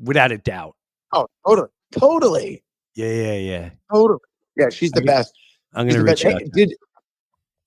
[0.01, 0.75] without a doubt.
[1.13, 2.63] Oh, totally, totally,
[2.95, 3.69] Yeah, yeah, yeah.
[3.91, 4.19] totally.
[4.57, 5.07] Yeah, she's the Okay.
[5.07, 5.33] best.
[5.73, 6.23] I'm gonna the best.
[6.23, 6.41] reach out.
[6.41, 6.75] Hey, did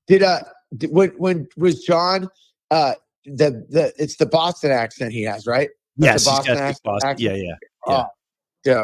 [0.06, 0.40] did uh
[0.90, 2.28] when when was John
[2.70, 2.94] uh
[3.24, 5.70] the the it's the Boston accent he has right?
[5.96, 7.08] Yes, That's the he's Boston got the accent- Boston.
[7.10, 7.20] accent?
[7.20, 7.54] Yeah, yeah.
[7.86, 8.02] Yeah.
[8.02, 8.06] Oh,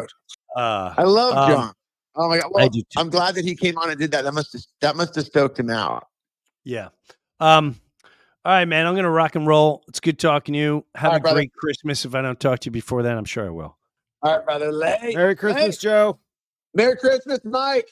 [0.00, 0.08] dude,
[0.56, 1.74] Uh, I love Um, John.
[2.16, 2.46] Oh my god!
[2.46, 2.86] I Well, do too.
[2.96, 4.22] I'm glad that he came on and did that.
[4.24, 6.06] That must have that must have stoked him out.
[6.64, 6.88] yeah.
[7.40, 7.80] Um.
[8.44, 8.86] All right, man.
[8.86, 9.82] I'm gonna rock and roll.
[9.88, 10.84] It's good talking to you.
[10.94, 11.36] Have All a brother.
[11.36, 12.04] great Christmas.
[12.04, 13.76] If I don't talk to you before then, I'm sure I will.
[14.22, 14.70] All right, brother.
[14.70, 15.14] Late.
[15.16, 16.18] Merry Christmas, Joe.
[16.74, 17.88] Merry Christmas, Mike.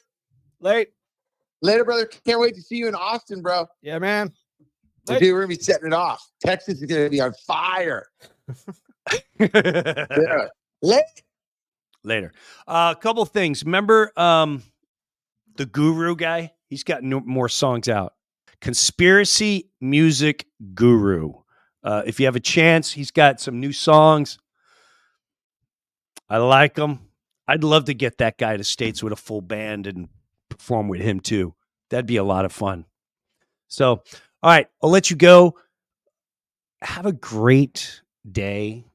[0.61, 0.89] Late.
[1.63, 2.05] Later, brother.
[2.25, 3.65] Can't wait to see you in Austin, bro.
[3.81, 4.33] Yeah, man.
[5.05, 6.29] Dude, we're gonna be setting it off.
[6.41, 8.07] Texas is gonna be on fire.
[10.85, 10.99] Yeah.
[12.03, 12.33] Later.
[12.67, 13.63] Uh, a couple things.
[13.63, 14.63] Remember um,
[15.55, 16.51] the Guru guy?
[16.69, 18.15] He's got no, more songs out.
[18.59, 21.31] Conspiracy Music Guru.
[21.81, 24.39] Uh, if you have a chance, he's got some new songs.
[26.29, 26.99] I like them.
[27.47, 30.09] I'd love to get that guy to states with a full band and
[30.57, 31.53] perform with him too.
[31.89, 32.85] That'd be a lot of fun.
[33.67, 34.03] So,
[34.41, 35.55] all right, I'll let you go.
[36.81, 38.85] Have a great day,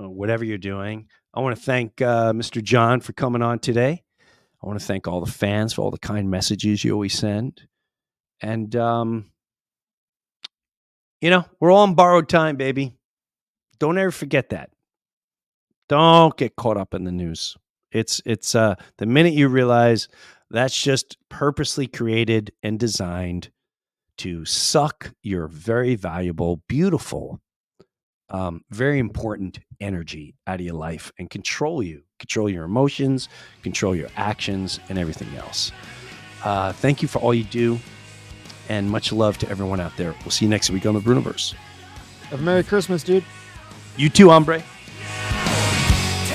[0.00, 1.08] uh, whatever you're doing.
[1.34, 2.62] I want to thank uh, Mr.
[2.62, 4.02] John for coming on today.
[4.62, 7.62] I want to thank all the fans for all the kind messages you always send.
[8.40, 9.30] And, um,
[11.20, 12.94] you know, we're all on borrowed time, baby.
[13.78, 14.70] Don't ever forget that.
[15.88, 17.56] Don't get caught up in the news.
[17.90, 20.08] It's, it's, uh, the minute you realize
[20.52, 23.50] that's just purposely created and designed
[24.18, 27.40] to suck your very valuable, beautiful,
[28.28, 33.28] um, very important energy out of your life and control you, control your emotions,
[33.62, 35.72] control your actions, and everything else.
[36.44, 37.78] Uh, thank you for all you do,
[38.68, 40.14] and much love to everyone out there.
[40.20, 41.54] We'll see you next week on the Breuniverse.
[42.28, 43.24] Have a Merry Christmas, dude.
[43.96, 44.62] You too, hombre.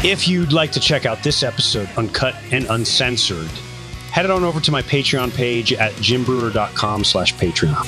[0.03, 3.49] If you'd like to check out this episode uncut and uncensored,
[4.11, 7.85] head on over to my Patreon page at jimbreuer.com slash Patreon.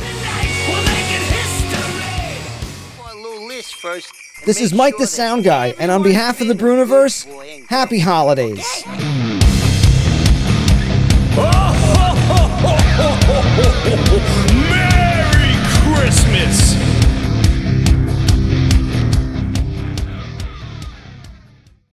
[4.45, 7.27] This is Mike the Sound Guy, and on behalf of the Breuniverse,
[7.67, 8.83] happy holidays.